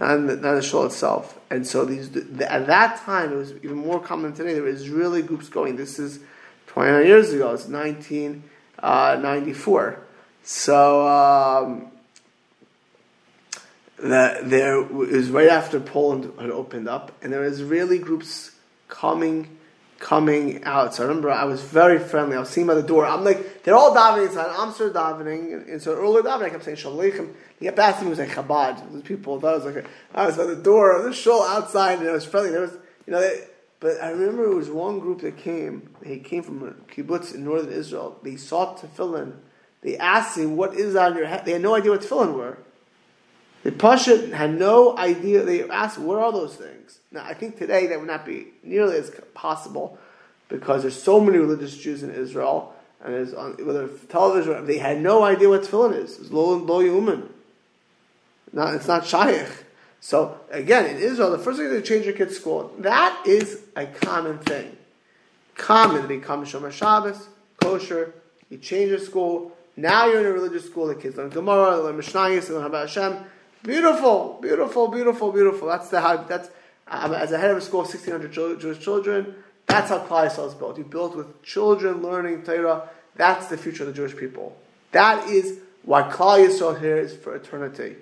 not 0.00 0.16
in 0.16 0.26
the, 0.26 0.34
not 0.36 0.50
in 0.50 0.56
the 0.56 0.62
shul 0.62 0.84
itself. 0.86 1.38
And 1.50 1.66
so 1.66 1.84
these 1.84 2.10
the, 2.10 2.50
at 2.50 2.66
that 2.66 3.00
time 3.04 3.32
it 3.32 3.36
was 3.36 3.52
even 3.62 3.76
more 3.76 4.00
common 4.00 4.32
today. 4.32 4.54
There 4.54 4.64
was 4.64 4.88
really 4.88 5.22
groups 5.22 5.48
going. 5.48 5.76
This 5.76 6.00
is 6.00 6.18
29 6.66 7.06
years 7.06 7.32
ago. 7.32 7.52
It's 7.52 7.66
1994. 7.66 9.92
Uh, 9.92 9.96
so. 10.42 11.06
Um, 11.06 11.86
that 14.02 14.48
there 14.48 14.80
was 14.80 15.28
right 15.28 15.48
after 15.48 15.78
Poland 15.78 16.32
had 16.40 16.50
opened 16.50 16.88
up, 16.88 17.12
and 17.22 17.30
there 17.32 17.42
was 17.42 17.62
really 17.62 17.98
groups 17.98 18.52
coming 18.88 19.58
coming 20.00 20.64
out. 20.64 20.94
So 20.94 21.04
I 21.04 21.06
remember 21.06 21.30
I 21.30 21.44
was 21.44 21.62
very 21.62 21.98
friendly. 21.98 22.34
I 22.34 22.40
was 22.40 22.48
seeing 22.48 22.66
by 22.66 22.74
the 22.74 22.82
door. 22.82 23.06
I'm 23.06 23.22
like, 23.22 23.62
they're 23.62 23.76
all 23.76 23.94
davening 23.94 24.28
inside. 24.28 24.52
I'm 24.58 24.72
still 24.72 24.90
davening. 24.90 25.70
And, 25.70 25.80
so 25.80 25.94
earlier 25.94 26.22
davening, 26.22 26.46
I 26.46 26.50
kept 26.50 26.64
saying 26.64 26.78
Shalom. 26.78 27.34
He 27.58 27.66
kept 27.66 27.78
asking 27.78 28.06
me, 28.06 28.10
was 28.10 28.18
like 28.18 28.30
Chabad. 28.30 28.90
Those 28.90 29.02
people 29.02 29.34
I 29.46 29.52
was 29.52 29.64
like, 29.64 29.84
I 30.14 30.26
was 30.26 30.36
by 30.36 30.44
the 30.44 30.56
door, 30.56 30.96
of 30.96 31.04
the 31.04 31.12
shul 31.12 31.42
outside, 31.42 32.00
and 32.00 32.08
I 32.08 32.12
was 32.12 32.24
friendly. 32.24 32.50
There 32.50 32.62
was, 32.62 32.72
you 33.06 33.12
know, 33.12 33.20
they, 33.20 33.44
but 33.78 34.02
I 34.02 34.10
remember 34.10 34.44
it 34.44 34.54
was 34.54 34.70
one 34.70 34.98
group 35.00 35.20
that 35.20 35.36
came. 35.36 35.90
They 36.02 36.18
came 36.18 36.42
from 36.42 36.66
a 36.66 36.72
kibbutz 36.92 37.34
in 37.34 37.44
northern 37.44 37.72
Israel. 37.72 38.18
They 38.22 38.36
sought 38.36 38.78
tefillin. 38.78 39.36
They 39.82 39.96
asked 39.98 40.36
him, 40.36 40.56
what 40.56 40.74
is 40.74 40.96
on 40.96 41.16
your 41.16 41.26
head? 41.26 41.44
They 41.44 41.52
had 41.52 41.62
no 41.62 41.74
idea 41.74 41.92
what 41.92 42.00
tefillin 42.00 42.34
were. 42.34 42.58
The 43.62 43.72
Pasha 43.72 44.34
had 44.34 44.58
no 44.58 44.96
idea. 44.96 45.44
They 45.44 45.68
asked, 45.68 45.98
what 45.98 46.18
are 46.18 46.32
those 46.32 46.56
things? 46.56 47.00
Now, 47.12 47.24
I 47.24 47.34
think 47.34 47.58
today 47.58 47.86
that 47.88 47.98
would 47.98 48.08
not 48.08 48.24
be 48.24 48.48
nearly 48.62 48.96
as 48.96 49.10
possible 49.34 49.98
because 50.48 50.82
there's 50.82 51.00
so 51.00 51.20
many 51.20 51.38
religious 51.38 51.76
Jews 51.76 52.02
in 52.02 52.10
Israel, 52.10 52.74
and 53.02 53.34
on, 53.34 53.52
whether 53.64 53.88
television, 54.08 54.66
they 54.66 54.78
had 54.78 55.00
no 55.00 55.22
idea 55.22 55.48
what 55.48 55.62
tefillin 55.62 55.96
is. 55.96 56.18
It's 56.18 56.30
lo, 56.30 56.54
lo 56.56 56.82
yuman. 56.82 57.28
Not, 58.52 58.74
it's 58.74 58.88
not 58.88 59.06
shaykh. 59.06 59.64
So 60.00 60.40
again, 60.50 60.86
in 60.86 61.02
Israel, 61.02 61.30
the 61.30 61.38
first 61.38 61.58
thing 61.58 61.68
to 61.68 61.82
change 61.82 62.06
your 62.06 62.14
kid's 62.14 62.36
school, 62.36 62.72
that 62.78 63.22
is 63.26 63.60
a 63.76 63.86
common 63.86 64.38
thing. 64.38 64.76
Common 65.54 66.02
to 66.02 66.08
become 66.08 66.44
Shomer 66.44 66.72
Shabbos, 66.72 67.28
kosher, 67.60 68.14
you 68.48 68.58
change 68.58 68.90
your 68.90 68.98
school, 68.98 69.52
now 69.76 70.06
you're 70.06 70.20
in 70.20 70.26
a 70.26 70.32
religious 70.32 70.64
school, 70.64 70.86
the 70.86 70.94
kids 70.94 71.16
learn 71.16 71.28
Gemara, 71.28 71.76
they 71.76 71.82
learn 71.82 71.98
Mishnayos, 71.98 72.48
they 72.48 72.54
learn 72.54 72.66
about 72.66 72.88
Hashem, 72.88 73.24
Beautiful, 73.62 74.38
beautiful, 74.40 74.88
beautiful, 74.88 75.32
beautiful. 75.32 75.68
That's 75.68 75.88
the 75.90 76.00
how. 76.00 76.16
That's 76.18 76.48
um, 76.88 77.12
as 77.12 77.30
a 77.30 77.38
head 77.38 77.50
of 77.50 77.58
a 77.58 77.60
school 77.60 77.82
of 77.82 77.88
sixteen 77.88 78.12
hundred 78.12 78.32
Jewish 78.32 78.78
children. 78.78 79.34
That's 79.66 79.90
how 79.90 79.98
Klal 80.06 80.28
Yisrael 80.28 80.48
is 80.48 80.54
built. 80.54 80.78
You 80.78 80.84
built 80.84 81.14
with 81.14 81.42
children 81.42 82.02
learning 82.02 82.42
Torah. 82.42 82.88
That's 83.16 83.48
the 83.48 83.58
future 83.58 83.82
of 83.82 83.88
the 83.88 83.92
Jewish 83.94 84.16
people. 84.16 84.56
That 84.92 85.28
is 85.28 85.58
why 85.82 86.02
Klal 86.04 86.48
Yisrael 86.48 86.80
here 86.80 86.96
is 86.96 87.14
for 87.14 87.36
eternity. 87.36 87.96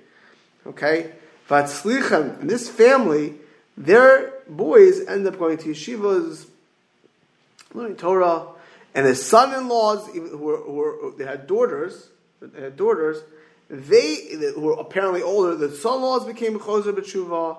Okay, 0.67 1.13
Vatzlichem. 1.49 2.41
And 2.41 2.49
this 2.49 2.69
family, 2.69 3.35
their 3.77 4.33
boys 4.49 5.05
end 5.07 5.27
up 5.27 5.39
going 5.39 5.59
to 5.59 5.71
yeshivas, 5.71 6.47
learning 7.75 7.97
Torah, 7.97 8.47
and 8.95 9.05
their 9.05 9.15
son-in-laws, 9.15 10.07
who 10.09 10.39
were, 10.39 10.59
who 10.59 10.73
were 10.73 11.13
they 11.19 11.25
had 11.25 11.47
daughters, 11.47 12.09
they 12.41 12.63
had 12.63 12.77
daughters 12.77 13.19
they 13.69 14.53
were 14.57 14.73
apparently 14.73 15.23
older, 15.23 15.55
the 15.55 15.71
son-in-laws 15.71 16.25
became 16.25 16.59
choser 16.59 16.93
b'tshuva. 16.93 17.59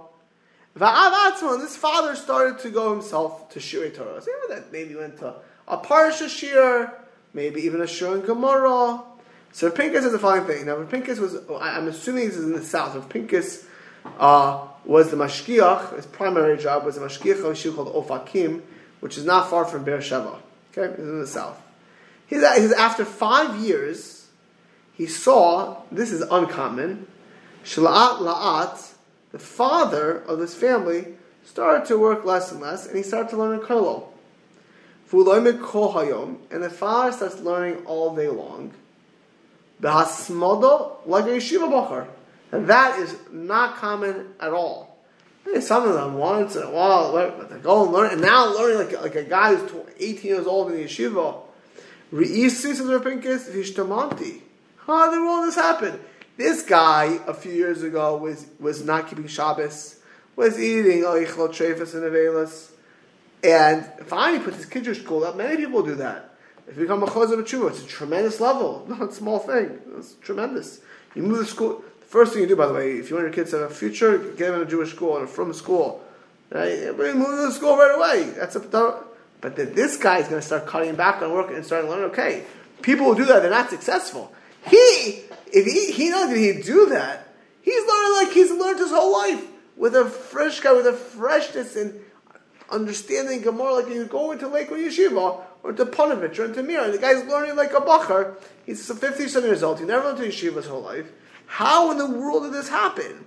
Va'avatzma, 0.77 1.59
this 1.59 1.75
father 1.75 2.15
started 2.15 2.59
to 2.59 2.69
go 2.69 2.91
himself 2.91 3.49
to 3.51 3.59
Shirei 3.59 3.95
Torah. 3.95 4.21
So 4.21 4.31
that 4.49 4.71
maybe 4.71 4.95
went 4.95 5.17
to 5.19 5.35
a 5.67 5.77
parsha 5.77 6.29
shir, 6.29 6.93
maybe 7.33 7.61
even 7.61 7.81
a 7.81 7.87
shir 7.87 8.15
in 8.15 8.21
Gemara. 8.21 9.01
So 9.51 9.69
Pinkus 9.69 10.05
is 10.05 10.11
the 10.11 10.19
following 10.19 10.45
thing. 10.45 10.65
Now, 10.65 10.75
Pinkus 10.83 11.19
was, 11.19 11.37
I'm 11.59 11.87
assuming 11.87 12.27
this 12.27 12.37
is 12.37 12.45
in 12.45 12.53
the 12.53 12.63
south. 12.63 12.95
If 12.95 13.09
Pinkus 13.09 13.65
uh, 14.19 14.67
was 14.85 15.11
the 15.11 15.17
mashkiach, 15.17 15.95
his 15.95 16.05
primary 16.05 16.57
job 16.57 16.85
was 16.85 16.95
the 16.95 17.01
mashkiach 17.01 17.39
of 17.39 17.45
a 17.45 17.55
shir 17.55 17.71
called 17.71 17.93
Ofakim, 17.93 18.61
which 18.99 19.17
is 19.17 19.25
not 19.25 19.49
far 19.49 19.65
from 19.65 19.83
Beersheba. 19.83 20.39
Okay, 20.71 20.91
it's 20.91 20.99
in 20.99 21.19
the 21.19 21.27
south. 21.27 21.59
He's, 22.27 22.47
he's 22.57 22.71
after 22.73 23.05
five 23.05 23.59
years 23.59 24.18
he 24.99 25.07
saw, 25.07 25.77
this 25.93 26.11
is 26.11 26.21
uncommon, 26.29 27.07
Shla'at 27.63 28.17
La'at, 28.17 28.95
the 29.31 29.39
father 29.39 30.17
of 30.23 30.39
this 30.39 30.53
family, 30.53 31.13
started 31.45 31.87
to 31.87 31.97
work 31.97 32.25
less 32.25 32.51
and 32.51 32.59
less, 32.59 32.85
and 32.85 32.97
he 32.97 33.03
started 33.03 33.29
to 33.29 33.37
learn 33.37 33.57
in 33.57 33.65
Kollel. 33.65 34.09
And 36.51 36.61
the 36.61 36.69
father 36.69 37.13
starts 37.13 37.39
learning 37.39 37.85
all 37.85 38.13
day 38.13 38.27
long. 38.27 38.73
Like 39.81 39.95
a 39.95 40.17
yeshiva 41.29 41.69
bachar. 41.71 42.07
And 42.51 42.67
that 42.67 42.99
is 42.99 43.15
not 43.31 43.77
common 43.77 44.33
at 44.41 44.51
all. 44.51 44.97
some 45.61 45.87
of 45.87 45.93
them 45.93 46.15
once 46.15 46.57
in 46.57 46.63
a 46.63 46.71
while, 46.71 47.13
but 47.13 47.49
they 47.49 47.57
go 47.59 47.83
and 47.85 47.93
learn, 47.93 48.11
and 48.11 48.21
now 48.21 48.53
learning 48.53 48.79
like, 48.79 49.01
like 49.01 49.15
a 49.15 49.23
guy 49.23 49.55
who's 49.55 49.71
18 49.97 50.29
years 50.29 50.45
old 50.45 50.71
in 50.71 50.77
the 50.77 50.83
yeshiva. 50.83 51.41
Re'isi 52.11 52.49
says 52.49 52.81
Rapinkis 52.81 53.49
vishtamanti. 53.49 54.41
Oh, 54.89 54.97
How 54.97 55.11
did 55.11 55.19
all 55.19 55.45
this 55.45 55.53
happen? 55.53 55.99
This 56.35 56.63
guy 56.63 57.19
a 57.27 57.33
few 57.33 57.51
years 57.51 57.83
ago 57.83 58.17
was, 58.17 58.47
was 58.59 58.83
not 58.83 59.07
keeping 59.07 59.27
Shabbos, 59.27 59.99
was 60.35 60.59
eating 60.59 61.05
oh, 61.05 61.13
oichlot 61.13 61.49
trefus 61.49 61.93
and 61.93 62.03
avelis, 62.03 62.71
and 63.43 63.85
finally 64.07 64.43
put 64.43 64.55
his 64.55 64.65
kiddush 64.65 65.03
school 65.03 65.25
up. 65.25 65.35
Many 65.35 65.57
people 65.57 65.83
do 65.83 65.93
that. 65.95 66.33
If 66.67 66.75
you 66.75 66.83
become 66.83 67.03
a 67.03 67.05
chazar 67.05 67.37
b'tshuva, 67.37 67.69
it's 67.69 67.83
a 67.83 67.87
tremendous 67.87 68.39
level, 68.39 68.85
not 68.89 69.09
a 69.09 69.11
small 69.11 69.37
thing. 69.37 69.79
It's 69.97 70.15
tremendous. 70.21 70.81
You 71.13 71.21
move 71.21 71.37
the 71.37 71.45
school. 71.45 71.83
The 71.99 72.05
first 72.07 72.33
thing 72.33 72.41
you 72.41 72.47
do, 72.47 72.55
by 72.55 72.65
the 72.65 72.73
way, 72.73 72.93
if 72.93 73.11
you 73.11 73.15
want 73.15 73.27
your 73.27 73.33
kids 73.33 73.51
to 73.51 73.59
have 73.59 73.71
a 73.71 73.73
future, 73.73 74.17
get 74.17 74.47
them 74.47 74.55
in 74.55 74.61
a 74.61 74.65
Jewish 74.65 74.91
school 74.95 75.17
and 75.17 75.29
from 75.29 75.53
school. 75.53 76.03
Right? 76.49 76.97
Move 76.97 77.27
to 77.27 77.47
the 77.47 77.51
school 77.51 77.77
right 77.77 77.95
away. 77.95 78.31
That's 78.31 78.55
a 78.55 79.03
but 79.41 79.55
then 79.55 79.73
this 79.73 79.97
guy 79.97 80.17
is 80.17 80.27
going 80.27 80.41
to 80.41 80.45
start 80.45 80.65
cutting 80.65 80.95
back 80.95 81.21
on 81.21 81.31
work 81.31 81.51
and 81.51 81.63
start 81.63 81.85
learning. 81.85 82.05
Okay, 82.05 82.43
people 82.81 83.05
who 83.05 83.15
do 83.15 83.25
that, 83.25 83.41
they're 83.41 83.51
not 83.51 83.69
successful. 83.69 84.33
He, 84.67 85.23
if 85.51 85.65
he, 85.65 85.91
he 85.91 86.09
knows 86.09 86.29
that 86.29 86.37
he 86.37 86.61
do 86.61 86.87
that, 86.87 87.27
he's 87.61 87.85
learning 87.87 88.13
like 88.13 88.33
he's 88.33 88.51
learned 88.51 88.79
his 88.79 88.91
whole 88.91 89.13
life 89.13 89.45
with 89.77 89.95
a 89.95 90.05
fresh 90.05 90.59
guy, 90.59 90.73
with 90.73 90.87
a 90.87 90.93
freshness 90.93 91.75
and 91.75 91.99
understanding 92.69 93.41
Gemara 93.41 93.75
like 93.75 93.87
you 93.87 94.05
go 94.05 94.31
into 94.31 94.47
Lakewood 94.47 94.79
Yeshiva 94.79 95.41
or 95.63 95.73
to 95.73 95.85
Panovich 95.85 96.37
or 96.39 96.45
into 96.45 96.63
Mir. 96.63 96.91
The 96.91 96.97
guy's 96.97 97.25
learning 97.25 97.55
like 97.55 97.71
a 97.71 97.81
bacher. 97.81 98.35
He's 98.65 98.85
57 98.87 99.47
years 99.47 99.63
old. 99.63 99.79
He 99.79 99.85
never 99.85 100.05
went 100.05 100.17
to 100.19 100.25
Yeshiva 100.25 100.57
his 100.57 100.67
whole 100.67 100.81
life. 100.81 101.11
How 101.45 101.91
in 101.91 101.97
the 101.97 102.05
world 102.05 102.43
did 102.43 102.53
this 102.53 102.69
happen? 102.69 103.25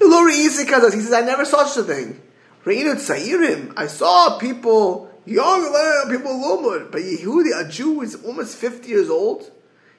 Lori 0.00 0.34
He 0.34 0.48
says, 0.48 1.12
I 1.12 1.22
never 1.22 1.44
saw 1.44 1.64
such 1.64 1.84
a 1.84 1.86
thing. 1.86 2.22
I 2.66 3.86
saw 3.86 4.38
people 4.38 5.09
young 5.30 6.08
people 6.10 6.32
Lomud, 6.32 6.90
but 6.90 7.02
Yehudi, 7.02 7.50
a 7.58 7.68
Jew, 7.68 8.02
is 8.02 8.16
almost 8.24 8.56
50 8.56 8.88
years 8.88 9.08
old. 9.08 9.50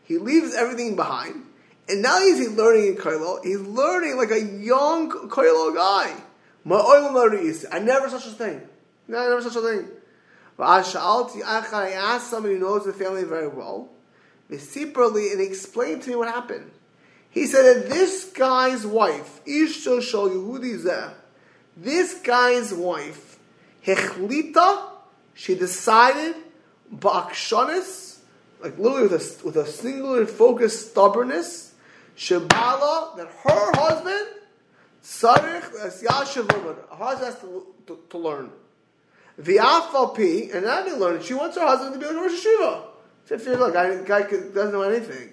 He 0.03 0.17
leaves 0.17 0.53
everything 0.53 0.95
behind, 0.95 1.45
And 1.87 2.01
now 2.01 2.19
he's 2.19 2.49
learning 2.49 2.87
in 2.87 2.95
Kailo. 2.97 3.43
He's 3.43 3.61
learning 3.61 4.17
like 4.17 4.31
a 4.31 4.41
young 4.41 5.09
Kailo 5.09 5.73
guy. 5.73 6.15
I 6.69 7.79
never 7.79 8.09
such 8.09 8.27
a 8.27 8.31
thing. 8.31 8.61
No, 9.07 9.19
I 9.19 9.29
never 9.29 9.41
such 9.41 9.55
a 9.55 9.61
thing. 9.61 9.87
I 10.59 10.79
asked 11.95 12.29
somebody 12.29 12.55
who 12.55 12.59
knows 12.59 12.85
the 12.85 12.93
family 12.93 13.23
very 13.23 13.47
well, 13.47 13.89
Visiperly, 14.49 15.31
and 15.31 15.41
explained 15.41 16.03
to 16.03 16.09
me 16.09 16.15
what 16.17 16.27
happened. 16.27 16.69
He 17.29 17.47
said 17.47 17.63
that 17.63 17.89
this 17.89 18.25
guy's 18.25 18.85
wife, 18.85 19.43
Ishto 19.45 20.01
Shal 20.01 20.29
Yehudi 20.29 20.83
Zeh, 20.83 21.13
this 21.77 22.15
guy's 22.15 22.73
wife, 22.73 23.39
Hechlita, 23.85 24.90
she 25.33 25.55
decided, 25.55 26.35
Ba'akshanis, 26.93 28.19
like 28.61 28.77
literally 28.77 29.07
with 29.07 29.13
a, 29.13 29.45
with 29.45 29.55
a 29.57 29.65
singular 29.65 30.25
focused 30.25 30.91
stubbornness, 30.91 31.73
Shabala, 32.17 33.17
that 33.17 33.27
her 33.27 33.71
husband, 33.81 34.27
Sarich, 35.03 35.73
as 35.81 36.03
Yashav 36.03 36.51
her 36.51 36.95
husband 36.95 37.25
has 37.25 37.39
to, 37.39 37.65
to, 37.87 37.99
to 38.09 38.17
learn. 38.17 38.51
V'afal 39.39 40.55
and 40.55 40.67
I 40.67 40.83
didn't 40.83 40.99
learn 40.99 41.21
She 41.23 41.33
wants 41.33 41.57
her 41.57 41.65
husband 41.65 41.93
to 41.93 41.99
be 41.99 42.05
like 42.05 42.15
a 42.15 42.19
Rosh 42.19 42.45
Hashiva. 42.45 42.83
She 43.27 43.37
said, 43.37 43.59
look, 43.59 43.73
guy, 43.73 44.03
guy 44.03 44.21
doesn't 44.29 44.71
know 44.71 44.81
anything. 44.81 45.29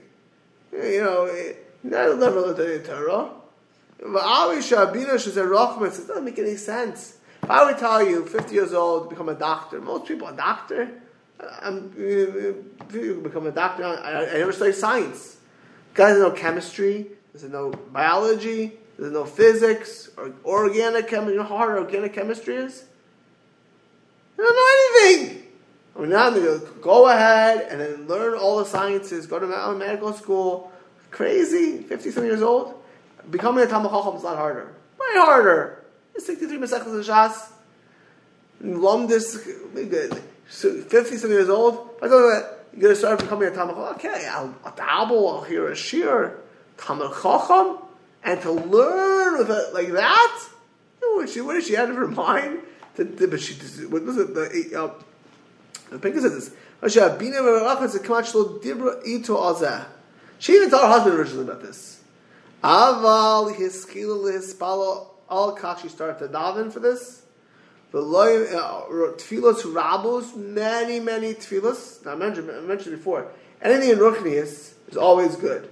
You 0.72 1.02
know, 1.02 1.24
eh, 1.26 1.54
never 1.82 2.14
learned 2.14 2.56
the 2.56 2.78
Torah. 2.86 3.30
V'avi 4.00 4.58
Shabina, 4.58 5.18
she 5.18 5.30
said, 5.30 5.46
Rachman, 5.46 5.88
it 5.88 6.06
doesn't 6.06 6.24
make 6.24 6.38
any 6.38 6.56
sense. 6.56 7.17
If 7.48 7.52
I 7.52 7.64
would 7.64 7.78
tell 7.78 8.06
you, 8.06 8.26
50 8.26 8.54
years 8.54 8.74
old, 8.74 9.08
become 9.08 9.30
a 9.30 9.34
doctor, 9.34 9.80
most 9.80 10.04
people, 10.04 10.28
a 10.28 10.36
doctor, 10.36 10.90
I'm, 11.62 11.94
uh, 11.98 12.02
uh, 12.02 12.92
you 12.92 13.22
become 13.24 13.46
a 13.46 13.50
doctor, 13.50 13.86
I, 13.86 14.26
I 14.26 14.34
never 14.34 14.52
studied 14.52 14.74
science. 14.74 15.38
Guys 15.94 16.18
know 16.18 16.30
chemistry, 16.30 17.06
doesn't 17.32 17.50
know 17.50 17.70
biology, 17.70 18.74
doesn't 18.98 19.14
know 19.14 19.24
physics, 19.24 20.10
or 20.18 20.34
organic 20.44 21.08
chemistry, 21.08 21.36
you 21.36 21.38
know 21.38 21.48
how 21.48 21.56
hard 21.56 21.78
organic 21.78 22.12
chemistry 22.12 22.56
is? 22.56 22.84
They 24.36 24.42
don't 24.42 24.54
know 24.54 25.06
anything. 25.06 25.42
I 25.96 26.00
mean, 26.00 26.10
now 26.10 26.28
they 26.28 26.42
go, 26.82 27.08
ahead 27.08 27.66
and 27.70 27.80
then 27.80 28.06
learn 28.08 28.36
all 28.36 28.58
the 28.58 28.66
sciences, 28.66 29.24
go 29.26 29.38
to 29.38 29.74
medical 29.74 30.12
school. 30.12 30.70
Crazy, 31.10 31.78
50 31.78 32.10
something 32.10 32.30
years 32.30 32.42
old. 32.42 32.74
Becoming 33.30 33.64
a 33.64 33.66
Talmud 33.66 33.90
Chacham 33.90 34.16
is 34.16 34.22
a 34.22 34.26
lot 34.26 34.36
harder. 34.36 34.74
Way 35.00 35.06
harder. 35.14 35.77
63 36.20 36.58
Masechtas 36.58 36.98
of 36.98 37.06
Shas. 37.06 37.50
Lumdis, 38.62 39.38
50 40.46 41.16
something 41.16 41.30
years 41.30 41.48
old. 41.48 41.90
I 42.02 42.08
go, 42.08 42.28
you're 42.72 42.80
going 42.80 42.94
to 42.94 42.96
start 42.96 43.20
becoming 43.20 43.48
a 43.48 43.54
Talmud 43.54 43.76
Okay, 43.96 44.28
I'll, 44.30 44.54
I'll 44.64 44.74
dabble, 44.74 45.28
I'll 45.28 45.44
hear 45.44 45.68
a 45.68 45.76
shir. 45.76 46.40
Talmud 46.76 47.12
Chacham. 47.22 47.78
And 48.24 48.40
to 48.42 48.50
learn 48.50 49.38
with 49.38 49.50
it 49.50 49.74
like 49.74 49.92
that? 49.92 50.48
What 51.00 51.28
she, 51.28 51.40
what 51.40 51.54
did 51.54 51.64
she 51.64 51.74
have 51.74 51.88
in 51.88 51.96
her 51.96 52.08
mind? 52.08 52.60
but 52.96 53.40
she 53.40 53.54
what 53.86 54.02
was 54.02 54.16
it 54.16 54.34
the 54.34 54.72
uh, 54.76 54.90
the 55.90 55.98
Pinker 55.98 56.20
says 56.20 56.34
this. 56.34 56.50
She 60.40 60.52
even 60.52 60.70
told 60.70 60.82
her 60.82 60.88
husband 60.88 61.16
originally 61.16 61.44
about 61.44 61.62
this. 61.62 61.97
Aval 62.62 63.54
hiskila 63.54 64.32
hispalo 64.32 65.08
al 65.30 65.56
kach. 65.56 65.82
She 65.82 65.88
started 65.88 66.18
to 66.18 66.28
daven 66.28 66.72
for 66.72 66.80
this. 66.80 67.22
The 67.90 68.00
uh, 68.00 68.86
tefillos 69.16 69.62
rabos, 69.62 70.36
many 70.36 71.00
many 71.00 71.34
tefillos. 71.34 72.04
Now 72.04 72.12
I 72.12 72.14
mentioned 72.16 72.50
I 72.50 72.60
mentioned 72.60 72.96
before. 72.96 73.28
Anything 73.62 73.90
in 73.90 73.98
ruchnius 73.98 74.74
is 74.88 74.96
always 74.96 75.36
good. 75.36 75.70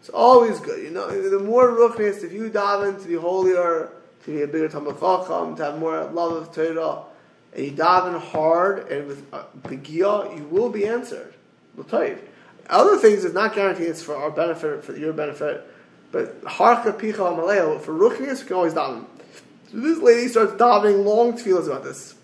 It's 0.00 0.10
always 0.10 0.60
good. 0.60 0.82
You 0.82 0.90
know, 0.90 1.08
the 1.08 1.38
more 1.38 1.70
ruchnius, 1.70 2.22
if 2.22 2.32
you 2.32 2.50
daven 2.50 3.00
to 3.02 3.08
be 3.08 3.14
holier 3.14 3.90
to 4.24 4.30
be 4.30 4.42
a 4.42 4.46
bigger 4.46 4.68
Talmud 4.68 4.98
to 4.98 5.64
have 5.64 5.78
more 5.78 6.04
love 6.04 6.32
of 6.32 6.52
Torah, 6.52 7.04
and 7.54 7.64
you 7.64 7.72
daven 7.72 8.20
hard 8.20 8.90
and 8.90 9.06
with 9.06 9.24
uh, 9.32 9.44
begia, 9.62 10.36
you 10.36 10.46
will 10.50 10.70
be 10.70 10.86
answered. 10.86 11.34
Other 12.68 12.98
things 12.98 13.24
is 13.24 13.34
not 13.34 13.54
guaranteed 13.54 13.88
it's 13.88 14.02
for 14.02 14.16
our 14.16 14.30
benefit, 14.30 14.84
for 14.84 14.96
your 14.96 15.12
benefit, 15.12 15.66
but 16.14 16.44
harka 16.44 16.92
picha 16.92 17.16
amaleo, 17.16 17.80
for 17.80 17.92
ruchnius, 17.92 18.38
you 18.38 18.44
can 18.44 18.54
always 18.54 18.72
daven. 18.72 19.04
So 19.72 19.80
this 19.80 19.98
lady 19.98 20.28
starts 20.28 20.52
davening 20.52 21.04
long 21.04 21.32
tefillahs 21.32 21.66
about 21.66 21.82
this, 21.82 22.14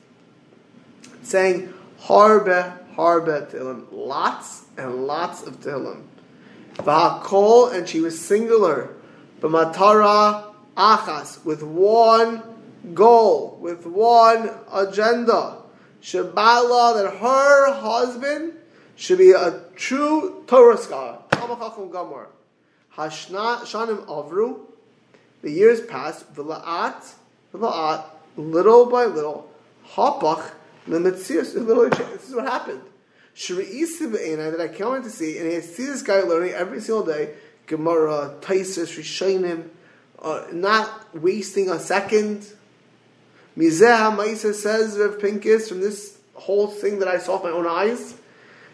saying 1.25 1.75
harbe, 2.03 2.79
harbe 2.95 3.51
tehillim, 3.51 3.87
lots 3.91 4.63
and 4.79 5.09
lots 5.09 5.43
of 5.43 5.59
tehillim. 5.59 6.05
V'hakol, 6.77 7.75
and 7.75 7.89
she 7.89 8.01
was 8.01 8.17
singular, 8.25 8.95
b'matara 9.41 10.45
achas, 10.77 11.45
with 11.45 11.65
one 11.65 12.45
goal, 12.95 13.59
with 13.61 13.87
one 13.87 14.51
agenda. 14.73 15.57
Shabala, 16.01 16.95
that 16.95 17.17
her 17.17 17.75
husband 17.75 18.53
should 18.95 19.19
be 19.19 19.33
a 19.33 19.65
true 19.75 20.45
Torah 20.47 20.79
scholar. 20.79 21.19
Shanim 22.97 24.07
Avru, 24.07 24.61
the 25.43 25.51
years 25.51 25.81
passed, 25.81 26.33
V'la'at, 26.35 27.15
V'la'at, 27.55 28.05
little 28.37 28.87
by 28.87 29.05
little, 29.07 29.51
Hapach, 29.93 30.53
Lemetzius, 30.89 31.55
little 31.55 31.89
This 31.89 32.29
is 32.29 32.35
what 32.35 32.47
happened. 32.47 32.83
that 33.35 34.61
I 34.61 34.69
came 34.69 34.95
in 34.95 35.03
to 35.03 35.11
see, 35.11 35.39
and 35.39 35.49
I 35.49 35.61
see 35.61 35.87
this 35.87 36.03
guy 36.03 36.21
learning 36.21 36.53
every 36.53 36.81
single 36.81 37.05
day, 37.05 37.35
Gemara, 37.67 38.35
Taisis, 38.41 38.99
Rishonim, 38.99 39.69
uh, 40.21 40.47
not 40.53 41.15
wasting 41.15 41.71
a 41.71 41.79
second. 41.79 42.47
Mizeh 43.57 44.17
Maisa 44.17 44.55
says 44.55 44.99
Rev 44.99 45.21
Pincus 45.21 45.69
from 45.69 45.81
this 45.81 46.19
whole 46.35 46.67
thing 46.67 46.99
that 46.99 47.09
I 47.09 47.19
saw 47.19 47.35
with 47.35 47.45
my 47.45 47.51
own 47.51 47.67
eyes. 47.67 48.15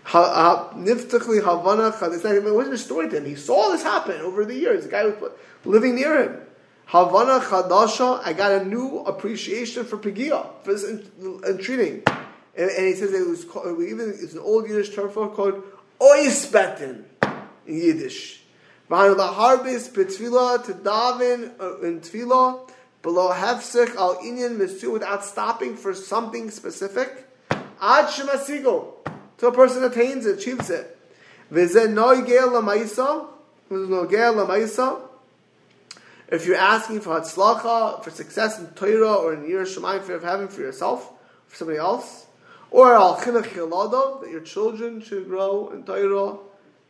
Niftachli 0.06 1.42
Havana 1.42 2.36
even 2.36 2.54
wasn't 2.54 2.74
a 2.74 2.78
story 2.78 3.08
to 3.08 3.16
him. 3.16 3.24
He 3.24 3.34
saw 3.34 3.72
this 3.72 3.82
happen 3.82 4.20
over 4.20 4.44
the 4.44 4.54
years. 4.54 4.84
The 4.84 4.90
guy 4.90 5.04
was 5.04 5.32
living 5.64 5.96
near 5.96 6.22
him. 6.22 6.40
Havana 6.86 7.44
Chadasha. 7.44 8.20
I 8.24 8.32
got 8.32 8.52
a 8.52 8.64
new 8.64 9.00
appreciation 9.00 9.84
for 9.84 9.96
Pegia 9.96 10.46
for 10.62 10.72
this 10.72 10.84
entreating. 10.84 12.04
And, 12.56 12.70
and 12.70 12.86
he 12.86 12.94
says 12.94 13.12
it 13.12 13.26
was 13.26 13.44
called, 13.44 13.82
even 13.82 14.10
it's 14.10 14.32
an 14.32 14.38
old 14.38 14.68
Yiddish 14.68 14.94
term 14.94 15.10
for 15.10 15.28
called 15.28 15.62
oisbetten 16.00 17.04
in 17.66 17.76
Yiddish. 17.76 18.42
Behind 18.88 19.18
the 19.18 19.26
harbis 19.26 19.90
betfila 19.90 20.64
to 20.66 20.72
daven 20.72 21.60
uh, 21.60 21.80
in 21.80 22.00
tefillah 22.00 22.70
below 23.02 23.32
hefsek 23.32 23.96
al 23.96 24.16
inyan 24.18 24.56
misu 24.56 24.92
without 24.92 25.24
stopping 25.24 25.76
for 25.76 25.92
something 25.92 26.50
specific. 26.52 27.28
Ad 27.50 28.06
shemasigo 28.06 28.94
till 29.38 29.48
a 29.50 29.52
person 29.52 29.84
attains 29.84 30.26
it, 30.26 30.38
achieves 30.38 30.70
it. 30.70 30.98
If 31.48 31.74
you're 36.44 36.56
asking 36.56 37.00
for 37.00 37.20
hatzlacha, 37.20 38.02
for 38.02 38.10
success 38.10 38.58
in 38.58 38.66
Torah 38.68 39.14
or 39.14 39.34
in 39.34 39.48
Yer 39.48 39.64
Shemayim, 39.64 40.02
fear 40.02 40.16
of 40.16 40.24
heaven 40.24 40.48
for 40.48 40.60
yourself, 40.60 41.12
for 41.46 41.56
somebody 41.56 41.78
else, 41.78 42.26
or 42.70 42.94
al 42.94 43.16
chinuch 43.16 44.20
that 44.20 44.30
your 44.30 44.40
children 44.40 45.00
should 45.00 45.28
grow 45.28 45.70
in 45.70 45.84
Torah 45.84 46.38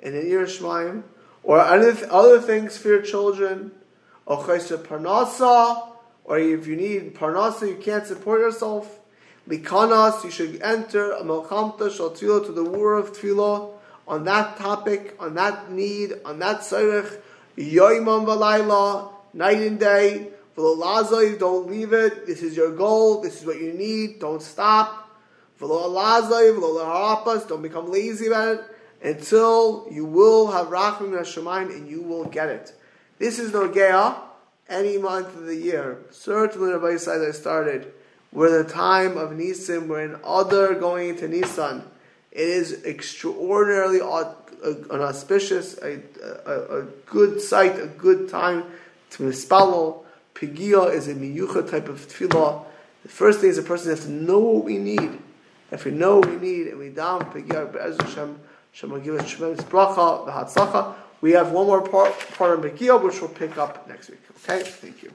and 0.00 0.14
in 0.14 0.30
Yer 0.30 0.46
Shemayim, 0.46 1.02
or 1.42 1.61
other 1.61 2.40
things 2.40 2.78
for 2.78 2.88
your 2.88 3.02
children, 3.02 3.72
or 4.24 4.42
parnasa, 4.42 5.92
or 6.24 6.38
if 6.38 6.66
you 6.66 6.76
need 6.76 7.14
parnasa, 7.14 7.68
you 7.68 7.76
can't 7.76 8.06
support 8.06 8.40
yourself. 8.40 9.00
Likanas, 9.48 10.24
you 10.24 10.30
should 10.30 10.61
enter 10.62 11.12
a 11.12 11.22
melchamta 11.22 11.90
shal 11.90 12.11
to 12.11 12.52
the 12.52 12.64
war 12.64 12.94
of 12.94 13.12
tefillah 13.12 13.72
on 14.09 14.24
that 14.24 14.56
topic, 14.56 15.16
on 15.20 15.35
that 15.35 15.70
need, 15.70 16.14
on 16.24 16.38
that 16.40 16.61
tzarech, 16.61 17.20
yoimam 17.56 18.26
v'layla, 18.26 19.12
night 19.34 19.59
and 19.59 19.78
day. 19.78 20.28
V'lo 20.57 21.38
don't 21.38 21.68
leave 21.68 21.92
it. 21.92 22.26
This 22.26 22.42
is 22.42 22.57
your 22.57 22.72
goal. 22.74 23.20
This 23.20 23.40
is 23.40 23.47
what 23.47 23.61
you 23.61 23.72
need. 23.72 24.20
Don't 24.20 24.42
stop. 24.42 25.11
V'lo 25.61 25.90
lazai, 25.90 26.57
v'lo 26.59 27.49
don't 27.49 27.62
become 27.62 27.90
lazy 27.90 28.26
about 28.28 28.57
it 28.57 28.64
until 29.03 29.86
you 29.90 30.05
will 30.05 30.51
have 30.51 30.68
Rachim 30.68 31.11
Hashemayim 31.11 31.70
and 31.70 31.88
you 31.88 32.03
will 32.03 32.24
get 32.24 32.49
it. 32.49 32.74
This 33.18 33.38
is 33.38 33.53
Nogea 33.53 34.16
any 34.68 34.99
month 34.99 35.36
of 35.36 35.47
the 35.47 35.55
year. 35.55 35.99
Certainly, 36.11 36.72
Rabbi 36.72 36.97
said 36.97 37.26
I 37.26 37.30
started. 37.32 37.92
We're 38.33 38.62
the 38.62 38.68
time 38.68 39.16
of 39.16 39.33
Nisan, 39.33 39.89
we're 39.89 40.05
in 40.05 40.14
Adar 40.16 40.74
going 40.74 41.11
into 41.11 41.29
Nisan. 41.29 41.83
It 42.33 42.49
is 42.49 42.85
extraordinarily 42.85 44.01
uh, 44.01 44.35
an 44.64 45.01
auspicious, 45.01 45.79
a, 45.79 46.01
a, 46.45 46.81
a, 46.81 46.83
good 47.07 47.41
sight, 47.41 47.79
a 47.81 47.87
good 47.87 48.29
time 48.29 48.64
to 49.11 49.22
mispalo. 49.22 50.05
Pigia 50.35 50.93
is 50.93 51.09
a 51.09 51.14
miyucha 51.14 51.70
type 51.70 51.89
of 51.89 52.07
tefillah. 52.09 52.64
The 53.05 53.09
first 53.09 53.41
thing 53.41 53.49
is 53.49 53.59
a 53.59 53.62
person 53.62 53.91
has 53.91 54.05
to 54.05 54.11
know 54.11 54.39
what 54.39 54.64
we 54.64 54.77
need. 54.79 55.18
If 55.70 55.85
we 55.85 55.93
know 55.93 56.18
what 56.18 56.29
we 56.29 56.37
need 56.37 56.66
and 56.68 56.79
we 56.79 56.91
down 56.91 57.20
Pigia, 57.33 57.72
Be'ez 57.72 57.97
Hashem, 58.01 58.39
Hashem 58.72 58.91
will 58.91 59.01
give 59.01 59.14
us 59.14 59.31
tremendous 59.31 59.64
bracha, 59.64 60.27
the 60.27 60.33
v'hatzlacha. 60.33 60.95
we 61.22 61.33
have 61.33 61.53
one 61.53 61.66
more 61.66 61.81
part, 61.81 62.12
part 62.37 62.59
of 62.59 62.64
Megillah, 62.64 63.03
which 63.03 63.20
we'll 63.20 63.31
pick 63.31 63.57
up 63.57 63.89
next 63.89 64.11
week. 64.11 64.20
Okay? 64.45 64.62
Thank 64.62 65.03
you. 65.03 65.12